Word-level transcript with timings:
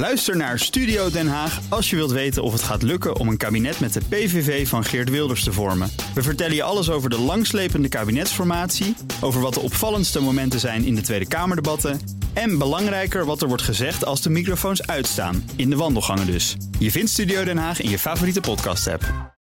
Luister 0.00 0.36
naar 0.36 0.58
Studio 0.58 1.10
Den 1.10 1.28
Haag 1.28 1.60
als 1.68 1.90
je 1.90 1.96
wilt 1.96 2.10
weten 2.10 2.42
of 2.42 2.52
het 2.52 2.62
gaat 2.62 2.82
lukken 2.82 3.16
om 3.16 3.28
een 3.28 3.36
kabinet 3.36 3.80
met 3.80 3.92
de 3.92 4.00
PVV 4.08 4.68
van 4.68 4.84
Geert 4.84 5.10
Wilders 5.10 5.44
te 5.44 5.52
vormen. 5.52 5.90
We 6.14 6.22
vertellen 6.22 6.54
je 6.54 6.62
alles 6.62 6.90
over 6.90 7.10
de 7.10 7.18
langslepende 7.18 7.88
kabinetsformatie, 7.88 8.96
over 9.20 9.40
wat 9.40 9.54
de 9.54 9.60
opvallendste 9.60 10.20
momenten 10.20 10.60
zijn 10.60 10.84
in 10.84 10.94
de 10.94 11.00
Tweede 11.00 11.28
Kamerdebatten 11.28 12.00
en 12.32 12.58
belangrijker 12.58 13.24
wat 13.24 13.42
er 13.42 13.48
wordt 13.48 13.62
gezegd 13.62 14.04
als 14.04 14.22
de 14.22 14.30
microfoons 14.30 14.86
uitstaan, 14.86 15.50
in 15.56 15.70
de 15.70 15.76
wandelgangen 15.76 16.26
dus. 16.26 16.56
Je 16.78 16.90
vindt 16.90 17.10
Studio 17.10 17.44
Den 17.44 17.58
Haag 17.58 17.80
in 17.80 17.90
je 17.90 17.98
favoriete 17.98 18.40
podcast-app. 18.40 19.34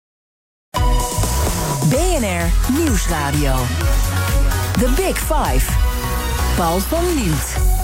BNR 1.89 2.73
Nieuwsradio. 2.79 3.55
The 4.73 4.93
Big 4.97 5.19
Five. 5.19 5.73
Paul 6.57 6.79
van 6.79 7.15
Liemt. 7.15 7.76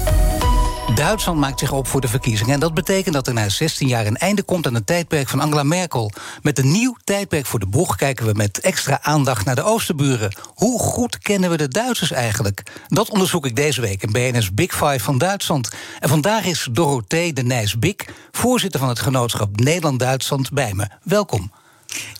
Duitsland 0.94 1.38
maakt 1.38 1.58
zich 1.58 1.72
op 1.72 1.86
voor 1.86 2.00
de 2.00 2.08
verkiezingen. 2.08 2.54
En 2.54 2.60
dat 2.60 2.74
betekent 2.74 3.14
dat 3.14 3.26
er 3.26 3.34
na 3.34 3.48
16 3.48 3.88
jaar 3.88 4.06
een 4.06 4.16
einde 4.16 4.42
komt 4.42 4.66
aan 4.66 4.74
het 4.74 4.86
tijdperk 4.86 5.28
van 5.28 5.40
Angela 5.40 5.62
Merkel. 5.62 6.12
Met 6.42 6.58
een 6.58 6.70
nieuw 6.72 6.96
tijdperk 7.04 7.46
voor 7.46 7.58
de 7.58 7.66
boeg 7.66 7.96
kijken 7.96 8.26
we 8.26 8.32
met 8.32 8.60
extra 8.60 8.98
aandacht 9.02 9.44
naar 9.44 9.54
de 9.54 9.62
Oosterburen. 9.62 10.36
Hoe 10.54 10.78
goed 10.78 11.18
kennen 11.18 11.50
we 11.50 11.56
de 11.56 11.68
Duitsers 11.68 12.10
eigenlijk? 12.10 12.62
Dat 12.88 13.10
onderzoek 13.10 13.46
ik 13.46 13.56
deze 13.56 13.80
week 13.80 14.02
in 14.02 14.12
BNS 14.12 14.54
Big 14.54 14.72
Five 14.72 15.00
van 15.00 15.18
Duitsland. 15.18 15.70
En 16.00 16.08
vandaag 16.08 16.44
is 16.44 16.68
Dorothee 16.70 17.32
de 17.32 17.42
Nijs-Bik, 17.42 18.14
voorzitter 18.30 18.80
van 18.80 18.88
het 18.88 19.00
genootschap 19.00 19.60
Nederland-Duitsland, 19.60 20.52
bij 20.52 20.74
me. 20.74 20.88
Welkom. 21.02 21.50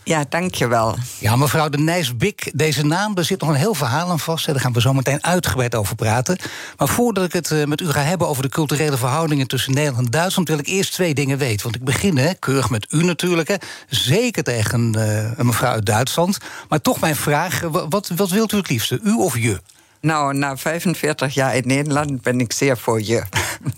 Ja, 0.05 0.25
dankjewel. 0.29 0.97
Ja, 1.19 1.37
mevrouw 1.37 1.69
de 1.69 1.79
Nijsbik, 1.79 2.51
deze 2.55 2.85
naam, 2.85 3.15
daar 3.15 3.25
zit 3.25 3.41
nog 3.41 3.49
een 3.49 3.55
heel 3.55 3.75
verhaal 3.75 4.11
aan 4.11 4.19
vast. 4.19 4.47
Daar 4.47 4.61
gaan 4.61 4.73
we 4.73 4.81
zo 4.81 4.93
meteen 4.93 5.25
uitgebreid 5.25 5.75
over 5.75 5.95
praten. 5.95 6.39
Maar 6.77 6.89
voordat 6.89 7.25
ik 7.25 7.33
het 7.33 7.51
eh, 7.51 7.65
met 7.65 7.81
u 7.81 7.91
ga 7.91 8.01
hebben 8.01 8.29
over 8.29 8.43
de 8.43 8.49
culturele 8.49 8.97
verhoudingen 8.97 9.47
tussen 9.47 9.75
Nederland 9.75 10.05
en 10.05 10.11
Duitsland, 10.11 10.49
wil 10.49 10.59
ik 10.59 10.67
eerst 10.67 10.93
twee 10.93 11.15
dingen 11.15 11.39
weten. 11.39 11.63
Want 11.63 11.75
ik 11.75 11.85
begin, 11.85 12.17
hè, 12.17 12.35
keurig 12.35 12.71
met 12.71 12.87
u 12.91 13.05
natuurlijk, 13.05 13.49
hè, 13.49 13.57
zeker 13.89 14.43
tegen 14.43 14.93
uh, 14.97 15.39
een 15.39 15.47
mevrouw 15.47 15.73
uit 15.73 15.87
Duitsland. 15.87 16.39
Maar 16.69 16.81
toch 16.81 17.01
mijn 17.01 17.17
vraag: 17.17 17.61
wat, 17.89 18.11
wat 18.17 18.31
wilt 18.31 18.53
u 18.53 18.57
het 18.57 18.69
liefste, 18.69 19.01
u 19.03 19.13
of 19.13 19.39
je? 19.39 19.61
Nou, 20.03 20.35
na 20.35 20.57
45 20.57 21.35
jaar 21.35 21.57
in 21.57 21.67
Nederland 21.67 22.23
ben 22.23 22.41
ik 22.41 22.53
zeer 22.53 22.79
voor 22.79 23.03
je. 23.03 23.23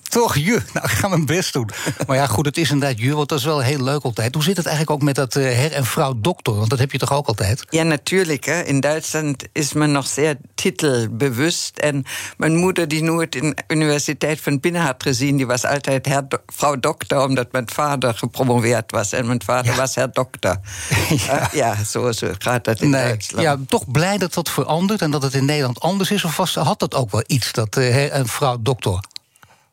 Toch 0.08 0.36
je? 0.36 0.60
Nou, 0.72 0.86
ik 0.86 0.90
ga 0.90 1.08
mijn 1.08 1.26
best 1.26 1.52
doen. 1.52 1.70
Maar 2.06 2.16
ja, 2.16 2.26
goed, 2.26 2.46
het 2.46 2.56
is 2.56 2.70
inderdaad 2.70 2.98
je, 2.98 3.14
want 3.14 3.28
dat 3.28 3.38
is 3.38 3.44
wel 3.44 3.60
heel 3.60 3.82
leuk 3.82 4.02
altijd. 4.02 4.34
Hoe 4.34 4.42
zit 4.42 4.56
het 4.56 4.66
eigenlijk 4.66 4.96
ook 4.96 5.06
met 5.06 5.14
dat 5.14 5.34
uh, 5.34 5.44
her- 5.44 5.72
en 5.72 5.84
vrouw 5.84 6.14
dokter? 6.16 6.54
Want 6.54 6.70
dat 6.70 6.78
heb 6.78 6.92
je 6.92 6.98
toch 6.98 7.12
ook 7.12 7.26
altijd? 7.26 7.64
Ja, 7.70 7.82
natuurlijk. 7.82 8.44
Hè. 8.44 8.62
In 8.62 8.80
Duitsland 8.80 9.44
is 9.52 9.72
men 9.72 9.92
nog 9.92 10.06
zeer 10.06 10.36
titelbewust. 10.54 11.78
En 11.78 12.04
mijn 12.36 12.56
moeder, 12.56 12.88
die 12.88 13.02
nooit 13.02 13.34
in 13.34 13.50
de 13.50 13.74
Universiteit 13.74 14.40
van 14.40 14.60
Binnen 14.60 14.82
had 14.82 15.02
gezien... 15.02 15.36
die 15.36 15.46
was 15.46 15.64
altijd 15.64 16.06
her, 16.06 16.26
vrouw 16.46 16.80
dokter, 16.80 17.20
omdat 17.20 17.52
mijn 17.52 17.68
vader 17.72 18.14
gepromoveerd 18.14 18.90
was. 18.90 19.12
En 19.12 19.26
mijn 19.26 19.42
vader 19.44 19.72
ja. 19.72 19.78
was 19.78 19.94
her 19.94 20.12
dokter. 20.12 20.56
ja, 21.26 21.40
uh, 21.40 21.46
ja 21.52 21.84
zo, 21.84 22.12
zo 22.12 22.28
gaat 22.38 22.64
dat 22.64 22.80
in 22.80 22.90
nee, 22.90 23.02
Duitsland. 23.02 23.42
Ja, 23.42 23.58
toch 23.68 23.90
blij 23.90 24.18
dat 24.18 24.34
dat 24.34 24.50
verandert 24.50 25.02
en 25.02 25.10
dat 25.10 25.22
het 25.22 25.34
in 25.34 25.44
Nederland 25.44 25.80
anders 25.80 26.10
is? 26.10 26.13
Of 26.22 26.36
was, 26.36 26.54
had 26.54 26.78
dat 26.78 26.94
ook 26.94 27.10
wel 27.10 27.24
iets, 27.26 27.52
dat 27.52 27.76
uh, 27.76 27.90
her- 27.90 28.10
en 28.10 28.26
vrouw 28.26 28.56
dokter? 28.60 29.00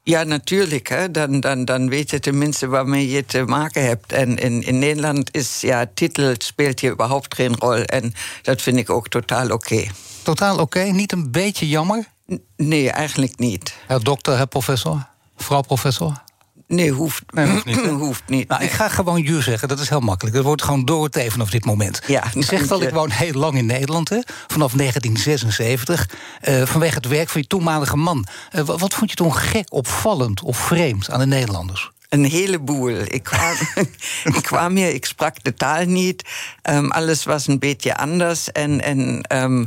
Ja, 0.03 0.23
natuurlijk. 0.23 0.89
Hè. 0.89 1.11
Dan, 1.11 1.39
dan, 1.39 1.65
dan 1.65 1.89
weet 1.89 2.09
je 2.09 2.19
tenminste 2.19 2.67
waarmee 2.67 3.09
je 3.09 3.25
te 3.25 3.43
maken 3.43 3.85
hebt. 3.85 4.13
En 4.13 4.37
in, 4.37 4.63
in 4.63 4.79
Nederland 4.79 5.35
is 5.35 5.61
ja, 5.61 5.85
titel 5.93 6.33
speelt 6.37 6.79
hier 6.79 6.91
überhaupt 6.91 7.35
geen 7.35 7.55
rol. 7.55 7.83
En 7.83 8.13
dat 8.41 8.61
vind 8.61 8.77
ik 8.77 8.89
ook 8.89 9.07
totaal 9.07 9.43
oké. 9.43 9.53
Okay. 9.53 9.91
Totaal 10.23 10.53
oké? 10.53 10.61
Okay? 10.61 10.89
Niet 10.89 11.11
een 11.11 11.31
beetje 11.31 11.67
jammer? 11.67 12.05
N 12.27 12.43
nee, 12.57 12.91
eigenlijk 12.91 13.39
niet. 13.39 13.73
Herr 13.87 14.03
dokter, 14.03 14.37
herr 14.37 14.47
professor? 14.47 15.07
Mevrouw 15.37 15.61
professor? 15.61 16.23
Nee, 16.71 16.91
hoeft, 16.91 17.23
hoeft 17.33 17.65
niet. 17.65 17.85
hoeft 18.05 18.23
niet 18.27 18.47
nou, 18.47 18.59
nee. 18.59 18.69
Ik 18.69 18.75
ga 18.75 18.87
gewoon 18.87 19.23
je 19.23 19.41
zeggen, 19.41 19.67
dat 19.67 19.79
is 19.79 19.89
heel 19.89 19.99
makkelijk. 19.99 20.35
Dat 20.35 20.45
wordt 20.45 20.63
gewoon 20.63 20.85
Dorothee 20.85 21.31
vanaf 21.31 21.49
dit 21.49 21.65
moment. 21.65 22.01
Ja, 22.07 22.23
je 22.33 22.43
zegt 22.43 22.71
al, 22.71 22.81
ik 22.81 22.89
woon 22.89 23.11
heel 23.11 23.33
lang 23.33 23.57
in 23.57 23.65
Nederland, 23.65 24.09
hè, 24.09 24.19
vanaf 24.47 24.71
1976. 24.71 26.09
Uh, 26.41 26.65
vanwege 26.65 26.95
het 26.95 27.07
werk 27.07 27.29
van 27.29 27.41
je 27.41 27.47
toenmalige 27.47 27.97
man. 27.97 28.25
Uh, 28.55 28.63
wat 28.63 28.93
vond 28.93 29.09
je 29.09 29.15
toen 29.15 29.35
gek, 29.35 29.65
opvallend 29.69 30.41
of 30.41 30.57
vreemd 30.57 31.09
aan 31.09 31.19
de 31.19 31.25
Nederlanders? 31.25 31.91
Een 32.11 32.25
heleboel. 32.25 32.99
Ik 33.07 33.23
kwam, 33.23 33.55
ik 34.37 34.41
kwam 34.41 34.75
hier, 34.75 34.93
ik 34.93 35.05
sprak 35.05 35.43
de 35.43 35.53
taal 35.53 35.85
niet. 35.85 36.23
Um, 36.69 36.91
alles 36.91 37.23
was 37.23 37.47
een 37.47 37.59
beetje 37.59 37.95
anders. 37.95 38.51
En, 38.51 38.81
en 38.81 39.23
um, 39.33 39.65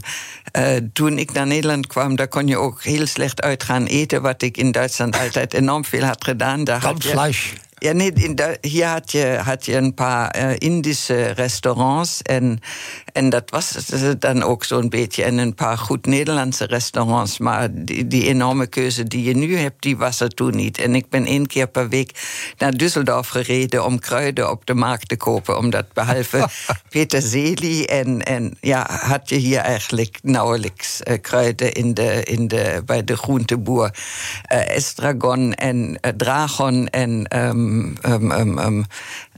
uh, 0.58 0.76
toen 0.92 1.18
ik 1.18 1.32
naar 1.32 1.46
Nederland 1.46 1.86
kwam, 1.86 2.16
daar 2.16 2.28
kon 2.28 2.46
je 2.46 2.56
ook 2.56 2.82
heel 2.82 3.06
slecht 3.06 3.42
uit 3.42 3.62
gaan 3.62 3.84
eten. 3.84 4.22
Wat 4.22 4.42
ik 4.42 4.56
in 4.56 4.72
Duitsland 4.72 5.18
altijd 5.18 5.54
enorm 5.54 5.84
veel 5.84 6.02
had 6.02 6.24
gedaan. 6.24 6.64
Daar 6.64 6.80
had 6.80 7.02
je, 7.02 7.32
ja, 7.78 7.92
nee, 7.92 8.12
in 8.12 8.38
hier 8.60 8.86
had 8.86 9.12
je, 9.12 9.38
had 9.42 9.64
je 9.64 9.76
een 9.76 9.94
paar 9.94 10.36
uh, 10.38 10.54
Indische 10.58 11.24
restaurants. 11.24 12.22
En, 12.22 12.60
en 13.14 13.28
dat 13.28 13.50
was 13.50 13.76
dan 14.18 14.42
ook 14.42 14.64
zo'n 14.64 14.88
beetje. 14.88 15.24
En 15.24 15.38
een 15.38 15.54
paar 15.54 15.78
goed 15.78 16.06
Nederlandse 16.06 16.64
restaurants. 16.64 17.38
Maar 17.38 17.68
die, 17.72 18.06
die 18.06 18.26
enorme 18.26 18.66
keuze 18.66 19.04
die 19.04 19.22
je 19.22 19.36
nu 19.36 19.56
hebt, 19.56 19.82
die 19.82 19.96
was 19.96 20.20
er 20.20 20.28
toen 20.28 20.56
niet. 20.56 20.78
En 20.78 20.94
ik 20.94 21.08
ben 21.08 21.26
één 21.26 21.46
keer 21.46 21.68
per 21.68 21.88
week 21.88 22.10
naar 22.58 22.72
Düsseldorf 22.72 23.28
gereden 23.28 23.84
om 23.84 23.98
kruiden 23.98 24.50
op 24.50 24.66
de 24.66 24.74
markt 24.74 25.08
te 25.08 25.16
kopen. 25.16 25.58
Omdat 25.58 25.92
behalve 25.92 26.48
peterselie 26.88 27.86
en, 27.86 28.22
en 28.22 28.56
ja, 28.60 28.86
had 28.90 29.28
je 29.28 29.36
hier 29.36 29.60
eigenlijk 29.60 30.18
nauwelijks 30.22 31.00
uh, 31.04 31.14
kruiden 31.20 31.72
in 31.72 31.94
de, 31.94 32.22
in 32.24 32.48
de, 32.48 32.82
bij 32.86 33.04
de 33.04 33.16
groenteboer. 33.16 33.90
Uh, 34.52 34.76
estragon 34.76 35.54
en 35.54 35.98
dragon 36.16 36.88
en. 36.88 37.26
Um, 37.36 37.96
um, 38.06 38.58
um, 38.58 38.84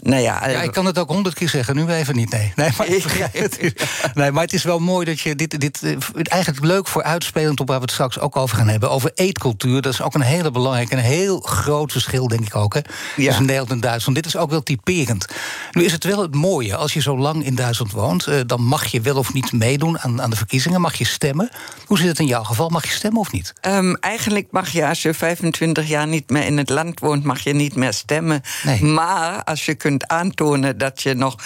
nou 0.01 0.23
ja, 0.23 0.49
ja, 0.49 0.63
ik 0.63 0.73
kan 0.73 0.87
het 0.87 0.99
ook 0.99 1.09
honderd 1.09 1.35
keer 1.35 1.49
zeggen, 1.49 1.75
nu 1.77 1.87
even 1.87 2.17
niet. 2.17 2.31
Nee, 2.31 2.53
nee, 2.57 2.71
maar, 2.79 2.87
het 3.33 3.59
is, 3.59 3.73
nee, 4.15 4.33
maar 4.33 4.43
het 4.43 4.53
is 4.53 4.63
wel 4.63 4.79
mooi 4.79 5.05
dat 5.05 5.21
je 5.21 5.37
dit, 5.37 5.61
dit. 5.61 5.97
Eigenlijk 6.23 6.65
leuk 6.65 6.89
voor 6.89 7.03
uitspelend 7.03 7.61
op 7.61 7.69
waar 7.69 7.77
we 7.77 7.83
het 7.83 7.93
straks 7.93 8.19
ook 8.19 8.37
over 8.37 8.57
gaan 8.57 8.69
hebben. 8.69 8.91
Over 8.91 9.11
eetcultuur. 9.15 9.83
Dat 9.83 9.93
is 9.93 10.03
ook 10.03 10.15
een 10.15 10.21
hele 10.21 10.51
belangrijke, 10.51 10.97
een 10.97 11.03
heel 11.03 11.41
groot 11.41 11.93
verschil, 11.93 12.29
denk 12.29 12.47
ik 12.47 12.57
ook. 12.57 12.75
Hè, 12.75 12.81
ja. 13.17 13.27
Tussen 13.27 13.45
Nederland 13.45 13.71
en 13.71 13.81
Duitsland. 13.81 14.17
Dit 14.17 14.27
is 14.27 14.37
ook 14.37 14.51
wel 14.51 14.63
typerend. 14.63 15.27
Nu 15.73 15.85
is 15.85 15.93
het 15.93 16.05
wel 16.05 16.23
het 16.23 16.35
mooie. 16.35 16.77
Als 16.77 16.93
je 16.93 17.01
zo 17.01 17.19
lang 17.19 17.45
in 17.45 17.55
Duitsland 17.55 17.93
woont, 17.93 18.27
uh, 18.27 18.41
dan 18.47 18.63
mag 18.63 18.87
je 18.87 19.01
wel 19.01 19.17
of 19.17 19.33
niet 19.33 19.53
meedoen 19.53 19.99
aan, 19.99 20.23
aan 20.23 20.31
de 20.31 20.37
verkiezingen. 20.37 20.81
Mag 20.81 20.95
je 20.95 21.05
stemmen. 21.05 21.51
Hoe 21.87 21.99
zit 21.99 22.09
het 22.09 22.19
in 22.19 22.27
jouw 22.27 22.45
geval? 22.45 22.69
Mag 22.69 22.85
je 22.85 22.93
stemmen 22.93 23.21
of 23.21 23.33
niet? 23.33 23.53
Um, 23.67 23.97
eigenlijk 23.97 24.47
mag 24.51 24.71
je, 24.71 24.87
als 24.87 25.03
je 25.03 25.15
25 25.15 25.89
jaar 25.89 26.07
niet 26.07 26.31
meer 26.31 26.45
in 26.45 26.59
het 26.59 26.69
land 26.69 27.01
woont, 27.01 27.25
mag 27.25 27.41
je 27.41 27.55
niet 27.55 27.75
meer 27.75 27.93
stemmen. 27.93 28.43
Nee. 28.65 28.83
Maar 28.83 29.45
als 29.45 29.65
je 29.65 29.75
kunt 29.87 30.07
aantonen 30.07 30.79
dat 30.79 31.03
je 31.03 31.15
nog 31.15 31.37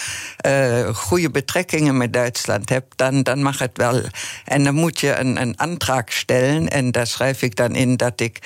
uh, 0.47 0.89
goede 0.95 1.31
betrekkingen 1.31 1.97
met 1.97 2.13
Duitsland 2.13 2.69
hebt, 2.69 2.97
dan, 2.97 3.23
dan 3.23 3.43
mag 3.43 3.59
het 3.59 3.77
wel. 3.77 4.01
En 4.45 4.65
dan 4.65 4.75
moet 4.75 5.01
je 5.01 5.17
een, 5.17 5.41
een 5.41 5.79
stellen. 6.07 6.69
En 6.69 6.91
daar 6.91 7.07
schrijf 7.07 7.43
ik 7.43 7.57
dan 7.57 7.75
in 7.75 7.97
dat 7.97 8.21
ik 8.21 8.39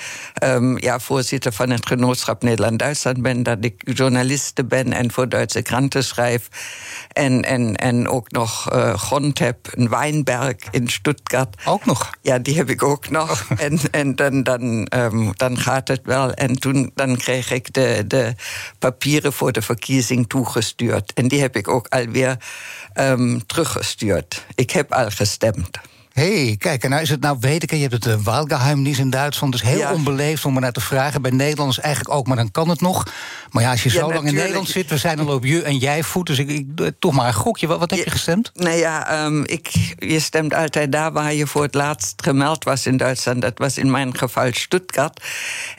um, 0.43 0.79
ja, 0.79 0.99
voorzitter 0.99 1.53
van 1.53 1.69
het 1.69 1.85
genootschap 1.85 2.43
Nederland-Duitsland 2.43 3.21
ben, 3.21 3.43
dat 3.43 3.57
ik 3.61 3.81
journaliste 3.93 4.65
ben 4.65 4.93
en 4.93 5.11
voor 5.11 5.29
Duitse 5.29 5.61
kranten 5.61 6.03
schrijf. 6.03 6.47
En, 7.11 7.41
en, 7.41 7.75
en 7.75 8.07
ook 8.07 8.31
nog 8.31 8.73
uh, 8.73 8.93
grond 8.93 9.39
heb, 9.39 9.57
een 9.71 9.89
wijnberg 9.89 10.55
in 10.71 10.87
Stuttgart. 10.87 11.55
Ook 11.65 11.85
nog? 11.85 12.09
Ja, 12.21 12.39
die 12.39 12.55
heb 12.55 12.69
ik 12.69 12.83
ook 12.83 13.09
nog. 13.09 13.45
en 13.57 13.79
en 13.91 14.15
dan, 14.15 14.43
dan, 14.43 14.87
um, 14.95 15.31
dan 15.35 15.57
gaat 15.57 15.87
het 15.87 16.01
wel. 16.03 16.33
En 16.33 16.59
toen 16.59 16.91
dan 16.95 17.17
kreeg 17.17 17.51
ik 17.51 17.73
de, 17.73 18.03
de 18.07 18.33
papieren 18.79 19.33
voor 19.33 19.51
de 19.51 19.61
verkiezing 19.85 20.27
toegestuurd. 20.27 21.13
En 21.13 21.27
die 21.27 21.41
heb 21.41 21.55
ik 21.55 21.67
ook 21.67 21.87
alweer 21.87 22.37
um, 22.93 23.45
teruggestuurd. 23.45 24.45
Ik 24.55 24.71
heb 24.71 24.93
al 24.93 25.09
gestemd. 25.09 25.69
Hé, 26.15 26.45
hey, 26.45 26.55
kijk, 26.57 26.83
en 26.83 26.89
nou 26.89 27.01
is 27.01 27.09
het 27.09 27.21
nou 27.21 27.37
weet 27.39 27.63
ik, 27.63 27.71
je 27.71 27.77
hebt 27.77 27.93
het 27.93 28.05
uh, 28.05 28.15
Wahlgeheimnis 28.23 28.99
in 28.99 29.09
Duitsland, 29.09 29.51
dus 29.51 29.61
heel 29.61 29.77
Ja. 29.77 29.93
onbeleefd 29.93 30.45
om 30.45 30.55
er 30.55 30.61
naar 30.61 30.71
te 30.71 30.81
vragen. 30.81 31.21
Bij 31.21 31.31
Nederlanders 31.31 31.79
eigenlijk 31.79 32.15
ook, 32.15 32.27
maar 32.27 32.35
dan 32.35 32.51
kan 32.51 32.69
het 32.69 32.81
nog. 32.81 33.03
Maar 33.51 33.63
ja, 33.63 33.71
als 33.71 33.83
je 33.83 33.89
Ja, 33.93 33.99
zo 33.99 34.13
lang 34.13 34.27
in. 34.27 34.33
Nederland 34.33 34.69
zit, 34.69 34.89
we 34.89 34.97
zijn 34.97 35.19
al 35.19 35.27
op 35.27 35.45
je 35.45 35.61
en 35.61 35.77
jij 35.77 36.03
voet, 36.03 36.27
dus 36.27 36.39
ik, 36.39 36.49
ik 36.49 36.91
toch 36.99 37.13
maar 37.13 37.27
een 37.27 37.33
gokje. 37.33 37.67
Wat, 37.67 37.79
wat 37.79 37.89
heb 37.89 38.03
je 38.03 38.09
gestemd? 38.11 38.51
Nou 38.53 38.75
ja, 38.75 39.25
um, 39.25 39.43
ik, 39.45 39.67
je 39.97 40.19
stemt 40.19 40.53
altijd 40.53 40.91
daar 40.91 41.11
waar 41.11 41.33
je 41.33 41.47
voor 41.47 41.63
het 41.63 41.73
laatst 41.73 42.21
gemeld 42.23 42.63
was 42.63 42.85
in 42.85 42.97
Duitsland. 42.97 43.41
Dat 43.41 43.57
was 43.57 43.77
in 43.77 43.91
mijn 43.91 44.17
geval 44.17 44.49
Stuttgart. 44.51 45.23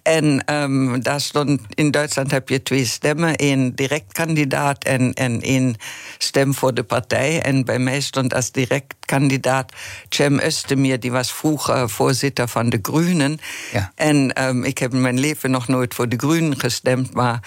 En 0.03 0.55
um, 0.55 1.03
daar 1.03 1.21
stond, 1.21 1.61
in 1.75 1.91
Duitsland 1.91 2.31
heb 2.31 2.49
je 2.49 2.63
twee 2.63 2.85
stemmen. 2.85 3.37
één 3.37 3.75
directkandidaat 3.75 4.85
en, 4.85 5.13
en 5.13 5.41
één 5.41 5.77
stem 6.19 6.55
voor 6.55 6.75
de 6.75 6.83
partij. 6.83 7.43
En 7.43 7.65
bij 7.65 7.79
mij 7.79 8.01
stond 8.01 8.35
als 8.35 8.53
direct 8.53 8.95
kandidaat 9.07 9.73
Cem 10.09 10.41
Özdemir, 10.41 10.99
die 10.99 11.11
was 11.11 11.33
vroeger 11.33 11.91
voorzitter 11.91 12.49
van 12.49 12.69
de 12.69 12.79
Groenen. 12.83 13.39
Ja. 13.73 13.93
En 13.95 14.45
um, 14.45 14.65
ik 14.65 14.79
heb 14.79 14.93
in 14.93 15.01
mijn 15.01 15.21
leven 15.21 15.51
nog 15.51 15.69
nooit 15.69 15.95
voor 15.95 16.09
de 16.09 16.17
Groenen 16.17 16.59
gestemd, 16.61 17.15
maar 17.15 17.41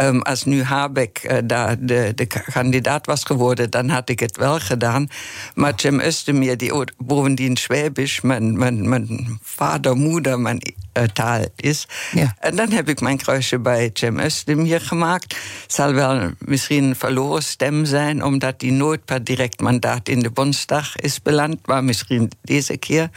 um, 0.00 0.22
als 0.22 0.44
nu 0.44 0.62
Habeck 0.62 1.20
uh, 1.22 1.38
daar 1.44 1.76
de, 1.78 2.12
de 2.14 2.26
kandidaat 2.26 3.06
was 3.06 3.24
geworden, 3.24 3.70
dan 3.70 3.88
had 3.88 4.08
ik 4.08 4.20
het 4.20 4.36
wel 4.36 4.60
gedaan. 4.60 5.08
Maar 5.54 5.72
Cem 5.76 6.00
Özdemir, 6.00 6.56
die 6.56 6.72
bovendien 6.98 7.56
Schwäbisch, 7.56 8.20
mijn, 8.22 8.58
mijn, 8.58 8.88
mijn 8.88 9.38
vader, 9.42 9.96
moeder, 9.96 10.40
mijn 10.40 10.74
uh, 10.98 11.04
taal 11.04 11.44
is. 11.56 11.86
Ja. 12.12 12.34
En 12.38 12.56
dan 12.56 12.70
heb 12.70 12.88
ik 12.88 13.00
mijn 13.00 13.16
kruisje 13.16 13.58
bij 13.58 13.90
Cem 13.92 14.18
Özdemir 14.18 14.80
gemaakt. 14.80 15.36
Zal 15.66 15.92
wel 15.92 16.30
misschien 16.38 16.84
een 16.84 16.96
verloren 16.96 17.42
stem 17.42 17.84
zijn, 17.84 18.24
omdat 18.24 18.54
hij 18.58 18.70
nooit 18.70 19.04
per 19.04 19.24
direct 19.24 19.60
mandaat 19.60 20.08
in 20.08 20.20
de 20.20 20.30
Bondsdag 20.30 20.96
is 21.00 21.22
beland, 21.22 21.66
maar 21.66 21.84
misschien 21.84 22.30
deze 22.42 22.76
keer. 22.76 23.10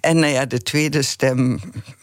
En 0.00 0.18
nou 0.18 0.32
ja, 0.32 0.46
de 0.46 0.62
tweede 0.62 1.02
stem 1.02 1.60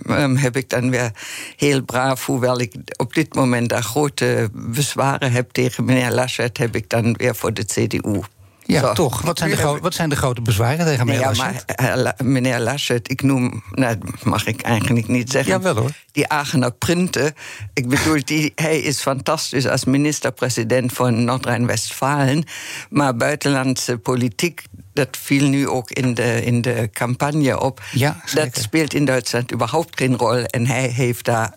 um, 0.09 0.38
heb 0.38 0.57
ik 0.57 0.69
dan 0.69 0.89
weer 0.89 1.12
heel 1.56 1.83
braaf, 1.83 2.25
hoewel 2.25 2.59
ik 2.59 2.75
op 2.97 3.13
dit 3.13 3.35
moment 3.35 3.69
daar 3.69 3.83
grote 3.83 4.50
bezwaren 4.53 5.31
heb 5.31 5.51
tegen 5.51 5.85
meneer 5.85 6.12
Laschet, 6.12 6.57
heb 6.57 6.75
ik 6.75 6.89
dan 6.89 7.13
weer 7.13 7.35
voor 7.35 7.53
de 7.53 7.65
CDU. 7.65 8.21
Ja, 8.67 8.79
Zo. 8.79 8.94
toch. 8.94 9.21
Wat 9.21 9.38
zijn, 9.38 9.50
de 9.50 9.77
wat 9.81 9.94
zijn 9.94 10.09
de 10.09 10.15
grote 10.15 10.41
bezwaren 10.41 10.85
tegen 10.85 11.06
Nee, 11.06 11.15
meneer 11.15 11.33
ja, 11.35 11.44
Laschet? 11.44 11.79
maar 11.79 12.06
eh, 12.06 12.25
meneer 12.25 12.59
Laschet, 12.59 13.12
ik 13.12 13.21
noem, 13.21 13.63
nou, 13.71 13.97
dat 13.97 14.23
mag 14.23 14.45
ik 14.45 14.62
eigenlijk 14.62 15.07
niet 15.07 15.31
zeggen. 15.31 15.51
Jawel, 15.51 15.75
hoor. 15.75 15.91
Die 16.12 16.27
Aachener 16.27 16.71
Printen. 16.71 17.33
Ik 17.73 17.88
bedoel, 17.89 18.19
die, 18.23 18.51
hij 18.56 18.79
is 18.79 19.01
fantastisch 19.01 19.67
als 19.67 19.85
minister-president 19.85 20.94
van 20.94 21.23
Noord-Rijn-Westfalen. 21.23 22.44
Maar 22.89 23.15
buitenlandse 23.15 23.97
politiek, 23.97 24.63
dat 24.95 25.18
viel 25.18 25.47
nu 25.47 25.68
ook 25.68 25.92
in 25.92 26.13
de, 26.13 26.44
in 26.44 26.62
de 26.62 26.89
campagne 26.94 27.59
op. 27.59 27.81
Ja, 27.92 28.21
zeker. 28.25 28.51
dat 28.51 28.63
speelt 28.63 28.94
in 28.94 29.06
Duitsland 29.06 29.53
überhaupt 29.53 29.97
geen 29.97 30.15
rol. 30.15 30.44
En 30.44 30.68
hij 30.68 30.88
heeft 30.88 31.25
daar 31.25 31.53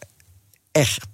echt 0.73 1.06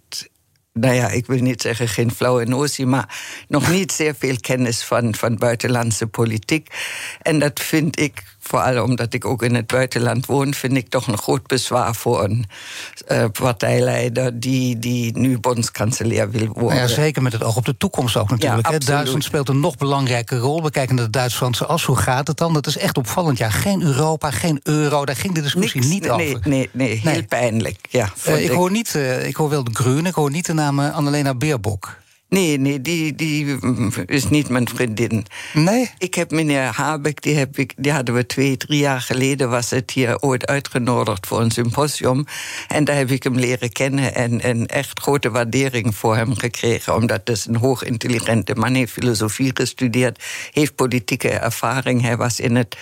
nou 0.73 0.95
ja, 0.95 1.09
ik 1.09 1.27
wil 1.27 1.41
niet 1.41 1.61
zeggen 1.61 1.89
geen 1.89 2.11
flauwe 2.11 2.45
notie, 2.45 2.87
maar 2.87 3.19
nog 3.49 3.71
niet 3.71 3.93
zeer 3.93 4.15
veel 4.19 4.37
kennis 4.41 4.85
van, 4.85 5.15
van 5.15 5.37
buitenlandse 5.37 6.07
politiek. 6.07 6.69
En 7.23 7.39
dat 7.39 7.61
vind 7.61 8.01
ik, 8.01 8.23
vooral 8.47 8.83
omdat 8.83 9.13
ik 9.15 9.25
ook 9.25 9.43
in 9.43 9.55
het 9.55 9.67
buitenland 9.67 10.27
woon, 10.27 10.55
vind 10.55 10.77
ik 10.77 10.89
toch 10.89 11.07
een 11.07 11.19
groot 11.19 11.47
bezwaar 11.47 11.95
voor 11.95 12.25
een 12.25 12.45
uh, 13.13 13.25
partijleider 13.33 14.41
die, 14.41 14.79
die 14.79 15.19
nu 15.19 15.39
bondskanselier 15.39 16.31
wil 16.31 16.47
worden. 16.47 16.65
Nou 16.79 16.81
ja, 16.81 16.87
zeker 16.87 17.23
met 17.23 17.33
het 17.33 17.43
oog 17.43 17.57
op 17.57 17.65
de 17.65 17.77
toekomst 17.77 18.17
ook 18.17 18.31
natuurlijk. 18.31 18.71
Ja. 18.71 18.79
Duitsland 18.79 19.25
speelt 19.25 19.49
een 19.49 19.61
nog 19.61 19.77
belangrijke 19.77 20.39
rol. 20.39 20.63
We 20.63 20.71
kijken 20.71 20.95
naar 20.95 21.05
de 21.05 21.11
Duits-Franse 21.11 21.67
as. 21.67 21.85
Hoe 21.85 21.97
gaat 21.97 22.27
het 22.27 22.37
dan? 22.37 22.53
Dat 22.53 22.67
is 22.67 22.77
echt 22.77 22.97
opvallend. 22.97 23.39
Ja, 23.39 23.51
geen 23.51 23.83
Europa, 23.83 24.31
geen 24.31 24.61
euro. 24.63 25.05
Daar 25.05 25.17
ging 25.17 25.35
de 25.35 25.41
discussie 25.43 25.81
Niks, 25.81 25.93
niet 25.93 26.03
nee, 26.17 26.35
over. 26.37 26.49
Nee, 26.49 26.69
nee, 26.73 26.95
heel 26.95 27.13
Nee. 27.13 27.23
pijnlijk. 27.23 27.79
Ja, 27.91 28.13
Eh, 28.25 28.45
ik, 28.45 28.51
hoor 28.51 28.71
niet, 28.71 28.95
eh, 28.95 29.27
ik 29.27 29.37
hoor 29.37 29.49
wel 29.49 29.65
de 29.65 29.71
Groenen, 29.75 30.07
ik 30.07 30.15
hoor 30.15 30.31
niet 30.31 30.47
de 30.47 30.53
naam 30.53 30.81
eh, 30.81 30.95
Annalena 30.95 31.35
Baerbock. 31.35 31.97
Nee, 32.35 32.59
nee, 32.59 32.81
die, 32.81 33.15
die 33.15 33.57
mm, 33.61 33.93
is 34.07 34.29
niet 34.29 34.49
mijn 34.49 34.69
vriendin. 34.69 35.27
Nee? 35.53 35.91
Ik 35.99 36.15
heb 36.15 36.31
meneer 36.31 36.63
Habeck, 36.63 37.23
die, 37.23 37.35
heb 37.35 37.59
ik, 37.59 37.73
die 37.77 37.93
hadden 37.93 38.15
we 38.15 38.27
twee, 38.27 38.57
drie 38.57 38.79
jaar 38.79 39.01
geleden... 39.01 39.51
was 39.51 39.71
het 39.71 39.91
hier 39.91 40.21
ooit 40.21 40.47
uitgenodigd 40.47 41.27
voor 41.27 41.41
een 41.41 41.51
symposium. 41.51 42.25
En 42.69 42.85
daar 42.85 42.97
heb 42.97 43.11
ik 43.11 43.23
hem 43.23 43.35
leren 43.35 43.73
kennen 43.73 44.15
en, 44.15 44.41
en 44.41 44.67
echt 44.67 45.01
grote 45.01 45.31
waardering 45.31 45.95
voor 45.95 46.17
hem 46.17 46.35
gekregen. 46.37 46.95
Omdat 46.95 47.21
het 47.25 47.29
is 47.29 47.47
een 47.47 47.57
hoogintelligente 47.57 48.55
man, 48.55 48.75
heeft 48.75 48.93
filosofie 48.93 49.51
gestudeerd... 49.55 50.25
heeft 50.53 50.75
politieke 50.75 51.31
ervaring. 51.31 52.03
Hij 52.03 52.17
was 52.17 52.41
in, 52.41 52.57
het, 52.57 52.77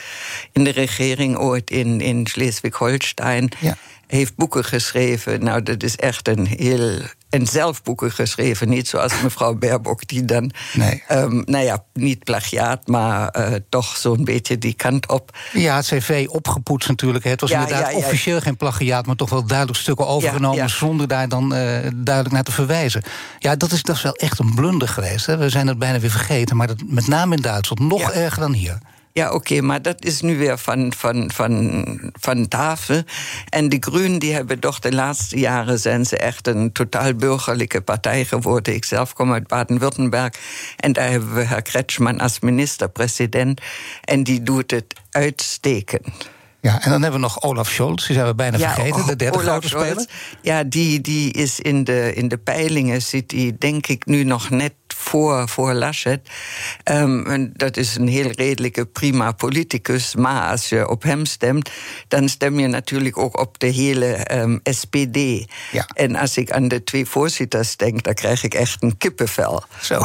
in 0.53 0.65
de 0.65 0.71
regering 0.71 1.39
ooit 1.39 1.71
in, 1.71 2.01
in 2.01 2.27
Schleswig-Holstein... 2.27 3.49
Ja. 3.61 3.77
Heeft 4.17 4.37
boeken 4.37 4.65
geschreven. 4.65 5.45
Nou, 5.45 5.63
dat 5.63 5.83
is 5.83 5.97
echt 5.97 6.29
een 6.29 6.47
heel. 6.47 7.01
En 7.31 7.47
zelf 7.47 7.83
boeken 7.83 8.13
geschreven, 8.13 8.69
niet 8.69 8.89
zoals 8.89 9.23
mevrouw 9.23 9.55
Baerbock, 9.55 10.09
die 10.09 10.25
dan. 10.25 10.51
Nee. 10.73 11.03
ehm, 11.09 11.43
nou 11.45 11.65
ja, 11.65 11.85
niet 11.93 12.25
plagiaat, 12.25 12.87
maar 12.87 13.29
eh, 13.29 13.55
toch 13.69 13.97
zo'n 13.97 14.25
beetje 14.25 14.59
die 14.59 14.75
kant 14.75 15.09
op. 15.09 15.37
Ja, 15.53 15.77
het 15.77 15.87
cv 15.87 16.27
opgepoetst 16.29 16.89
natuurlijk. 16.89 17.25
Het 17.25 17.41
was 17.41 17.51
Ja, 17.51 17.61
inderdaad 17.61 17.85
ja, 17.85 17.91
ja. 17.91 17.97
officieel 17.97 18.41
geen 18.41 18.57
plagiaat... 18.57 19.07
maar 19.07 19.17
toch 19.17 19.31
wel 19.31 19.47
duidelijk 19.47 19.79
stukken 19.79 20.07
overgenomen... 20.07 20.71
zonder 20.71 21.09
daar 21.09 21.29
dan 21.29 21.55
eh, 21.55 21.61
duidelijk 21.95 22.35
naar 22.35 22.43
te 22.43 22.53
verwijzen. 22.53 23.03
Ja, 23.39 23.57
dat 23.57 23.73
is, 23.73 23.83
dat 23.83 23.97
is 23.97 24.03
wel 24.03 24.15
echt 24.17 24.39
een 24.39 24.55
blunder 24.55 24.89
geweest. 24.89 25.27
Hè. 25.27 25.37
We 25.37 25.49
zijn 25.49 25.67
het 25.67 25.79
bijna 25.79 25.99
weer 25.99 26.11
vergeten. 26.11 26.57
Maar 26.57 26.67
dat, 26.67 26.83
met 26.87 27.07
name 27.07 27.37
in 27.37 27.43
Duitsland 27.43 27.81
nog 27.81 28.11
erger 28.11 28.41
dan 28.41 28.53
hier. 28.53 28.79
Ja, 29.13 29.31
oké, 29.31 29.61
maar 29.61 29.83
dat 29.83 30.05
is 30.05 30.21
nu 30.21 30.39
weer 30.39 30.59
van, 30.59 30.93
van, 30.97 31.31
van, 31.35 32.13
van 32.13 32.49
tafel. 32.49 33.03
En 33.49 33.69
de 33.69 33.77
Groenen 33.81 34.19
die 34.19 34.33
hebben 34.33 34.59
toch 34.59 34.79
de 34.79 34.93
laatste 34.93 35.39
jaren 35.39 35.79
zijn 35.79 36.05
ze 36.05 36.17
echt 36.17 36.47
een 36.47 36.73
totaal 36.73 37.15
burgerlijke 37.15 37.81
partij 37.81 38.25
geworden. 38.25 38.75
Ik 38.75 38.85
zelf 38.85 39.13
kom 39.13 39.33
uit 39.33 39.47
Baden-Württemberg 39.47 40.33
en 40.77 40.93
daar 40.93 41.11
hebben 41.11 41.35
we 41.35 41.43
Herr 41.43 41.63
Kretschmann 41.63 42.21
als 42.21 42.41
minister-president. 42.41 43.61
En 44.05 44.23
die 44.23 44.43
doet 44.43 44.71
het 44.71 44.95
uitstekend. 45.11 46.31
Ja, 46.61 46.83
en 46.83 46.91
dan 46.91 47.03
hebben 47.03 47.21
we 47.21 47.27
nog 47.27 47.43
Olaf 47.43 47.69
Scholz. 47.69 48.07
Die 48.07 48.15
zijn 48.15 48.27
we 48.27 48.35
bijna 48.35 48.59
vergeten, 48.59 49.07
de 49.07 49.17
derde 49.17 49.39
Olaf 49.39 49.49
grote 49.49 49.69
Scholz, 49.69 49.87
speler. 49.87 50.07
Ja, 50.43 50.65
die, 50.65 51.01
die 51.01 51.33
is 51.33 51.61
in 51.61 51.85
de, 51.85 52.15
in 52.15 52.29
de 52.29 52.39
peilingen, 52.39 53.03
zit 53.03 53.29
die 53.29 53.59
denk 53.59 53.87
ik 53.87 54.07
nu 54.07 54.25
nog 54.25 54.51
net 54.51 54.73
voor, 55.03 55.49
voor 55.49 55.73
Laschet. 55.73 56.29
Ehm, 56.83 57.27
en 57.27 57.53
dat 57.57 57.77
is 57.77 57.97
een 57.97 58.09
heel 58.09 58.31
redelijke, 58.31 58.87
prima 58.87 59.33
politicus. 59.33 60.15
Maar 60.15 60.51
als 60.51 60.69
je 60.69 60.89
op 60.89 61.03
hem 61.03 61.25
stemt, 61.27 61.71
dan 62.09 62.29
stem 62.29 62.59
je 62.59 62.67
natuurlijk 62.67 63.19
ook 63.19 63.39
op 63.39 63.59
de 63.59 63.67
hele 63.67 64.07
ehm, 64.07 64.59
SPD. 64.63 65.19
Ja. 65.73 65.87
En 65.95 66.17
als 66.17 66.37
ik 66.37 66.51
aan 66.51 66.69
de 66.69 66.85
twee 66.85 67.07
voorzitters 67.07 67.77
denk, 67.77 68.03
dan 68.03 68.15
krijg 68.15 68.43
ik 68.43 68.55
echt 68.55 68.83
een 68.83 68.97
kippenvel. 68.97 69.63
Zo. 69.81 70.03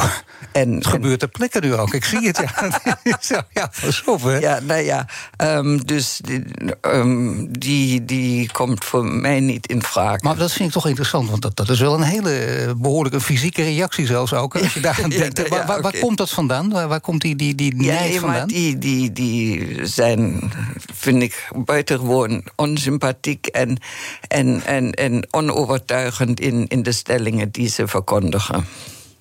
En, 0.52 0.74
Het 0.74 0.86
gebeurt 0.86 1.18
ter 1.18 1.28
plekke 1.28 1.60
nu 1.60 1.74
ook. 1.74 1.94
Ik 1.94 2.04
zie 2.04 2.26
het, 2.26 2.36
ja. 2.36 3.46
Ja, 3.52 3.70
op, 4.06 4.22
hè. 4.22 4.36
Ja, 4.38 4.60
nou 4.60 4.80
ja, 4.80 5.06
ehm, 5.36 5.78
dus 5.78 6.20
die, 6.22 7.50
die, 7.50 8.04
die 8.04 8.52
komt 8.52 8.84
voor 8.84 9.04
mij 9.04 9.40
niet 9.40 9.66
in 9.66 9.82
vraag. 9.82 10.20
Maar 10.20 10.36
dat 10.36 10.52
vind 10.52 10.68
ik 10.68 10.74
toch 10.74 10.86
interessant, 10.86 11.30
want 11.30 11.42
dat, 11.42 11.56
dat 11.56 11.68
is 11.68 11.80
wel 11.80 11.94
een 11.94 12.02
hele 12.02 12.30
eh, 12.30 12.72
behoorlijke 12.76 13.20
fysieke 13.20 13.62
reactie 13.62 14.06
zelfs 14.06 14.32
ook. 14.32 14.56
Als 14.56 14.74
je 14.74 14.80
Ja, 14.96 15.08
denkt. 15.08 15.38
ja, 15.38 15.48
waar, 15.48 15.66
waar, 15.66 15.80
waar 15.80 15.98
komt 15.98 16.18
dat 16.18 16.30
vandaan? 16.30 16.70
Waar, 16.70 16.88
waar 16.88 17.00
komt 17.00 17.20
die, 17.20 17.36
die, 17.36 17.54
die 17.54 17.82
Ja, 17.82 17.92
neiging 17.92 18.20
maar 18.20 18.38
vandaan? 18.38 18.46
die, 18.48 18.78
die, 18.78 19.12
die 19.12 19.78
zijn, 19.86 20.50
vind 20.94 21.22
ik, 21.22 21.48
buitengewoon 21.64 22.44
onsympathiek 22.56 23.46
en, 23.46 23.78
en, 24.28 24.62
en, 24.64 24.92
en 24.92 25.26
onovertuigend 25.30 26.40
in, 26.40 26.66
in 26.68 26.82
de 26.82 26.92
stellingen 26.92 27.50
die 27.50 27.68
ze 27.68 27.86
verkondigen. 27.88 28.54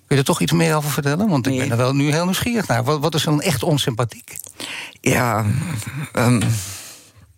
Kun 0.08 0.16
je 0.16 0.22
er 0.22 0.28
toch 0.28 0.42
iets 0.42 0.52
meer 0.52 0.76
over 0.76 0.90
vertellen? 0.92 1.30
Want 1.30 1.48
ik 1.48 1.58
ben 1.60 1.72
er 1.72 1.78
wel 1.78 1.94
nu 1.96 2.12
heel 2.12 2.24
nieuwsgierig 2.24 2.68
naar. 2.68 2.84
Wat, 2.84 3.00
wat 3.00 3.16
is 3.16 3.24
dan 3.24 3.42
echt 3.42 3.64
onsympathiek? 3.64 4.38
Ja, 5.02 5.46
ehm, 6.14 6.42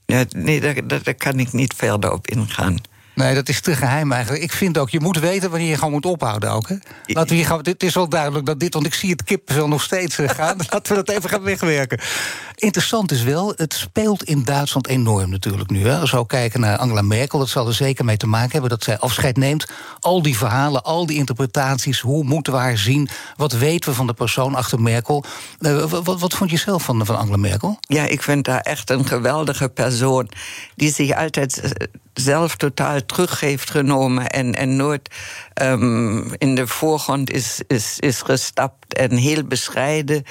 ja 0.06 0.24
nee, 0.30 0.62
daar, 0.62 0.88
daar, 0.88 1.04
daar 1.04 1.14
kan 1.14 1.40
ik 1.40 1.54
niet 1.54 1.74
verder 1.74 2.12
op 2.12 2.28
ingaan. 2.28 2.78
Nee, 3.20 3.34
dat 3.34 3.50
is 3.50 3.62
te 3.62 3.76
geheim 3.76 4.12
eigenlijk. 4.12 4.44
Ik 4.44 4.52
vind 4.52 4.78
ook, 4.78 4.90
je 4.90 5.00
moet 5.00 5.20
weten 5.20 5.50
wanneer 5.50 5.70
je 5.70 5.76
gewoon 5.76 5.92
moet 5.92 6.06
ophouden 6.06 6.52
ook. 6.52 6.70
Hè? 6.70 6.76
Laten 7.06 7.30
we 7.30 7.36
hier 7.36 7.46
gaan, 7.46 7.62
dit 7.62 7.84
is 7.84 7.94
wel 7.94 8.10
duidelijk 8.10 8.46
dat 8.46 8.60
dit, 8.60 8.74
want 8.74 8.86
ik 8.86 8.94
zie 8.94 9.10
het 9.10 9.24
kippenvel 9.24 9.68
nog 9.68 9.82
steeds 9.82 10.18
eh, 10.18 10.30
gaan. 10.30 10.58
Laten 10.70 10.96
we 10.96 11.04
dat 11.04 11.16
even 11.16 11.30
gaan 11.30 11.42
wegwerken. 11.42 12.00
Interessant 12.56 13.12
is 13.12 13.24
wel, 13.24 13.54
het 13.56 13.74
speelt 13.74 14.24
in 14.24 14.44
Duitsland 14.44 14.88
enorm 14.88 15.30
natuurlijk 15.30 15.70
nu. 15.70 15.88
Hè? 15.88 15.98
Als 15.98 16.12
we 16.12 16.18
ook 16.18 16.30
kijken 16.30 16.60
naar 16.60 16.78
Angela 16.78 17.02
Merkel, 17.02 17.40
dat 17.40 17.50
zal 17.50 17.68
er 17.68 17.74
zeker 17.74 18.06
mee 18.06 18.18
te 18.18 18.28
maken 18.28 18.52
hebben 18.52 18.70
dat 18.70 18.84
zij 18.84 18.98
afscheid 18.98 19.38
neemt. 19.38 19.66
Al 20.00 20.22
die 20.22 20.38
verhalen, 20.38 20.84
al 20.84 21.06
die 21.06 21.18
interpretaties, 21.18 22.00
hoe 22.00 22.24
moeten 22.24 22.54
we 22.54 22.60
haar 22.60 22.78
zien? 22.78 23.10
Wat 23.36 23.52
weten 23.52 23.90
we 23.90 23.96
van 23.96 24.08
de 24.08 24.14
persoon 24.14 24.56
achter 24.56 24.82
Merkel? 24.82 25.24
Eh, 25.60 25.84
wat, 25.86 26.06
wat, 26.06 26.20
wat 26.20 26.34
vond 26.34 26.50
je 26.50 26.58
zelf 26.58 26.84
van, 26.84 27.06
van 27.06 27.18
Angela 27.18 27.38
Merkel? 27.38 27.78
Ja, 27.82 28.04
ik 28.04 28.24
vind 28.24 28.48
haar 28.48 28.62
echt 28.62 28.90
een 28.90 29.06
geweldige 29.06 29.70
persoon. 29.70 30.30
Die 30.76 30.94
zich 30.94 31.16
altijd 31.16 31.60
eh, 31.60 31.72
zelf 32.20 32.56
totaal 32.56 33.06
terug 33.06 33.40
heeft 33.40 33.70
genomen. 33.70 34.28
En, 34.28 34.54
en 34.54 34.76
nooit 34.76 35.10
ehm, 35.54 36.34
in 36.38 36.56
de 36.56 36.68
voorgrond 36.68 37.32
is, 37.32 37.62
is, 37.68 38.00
is 38.00 38.22
gestapt. 38.22 38.94
En 38.94 39.12
heel 39.12 39.44
bescheiden. 39.44 40.24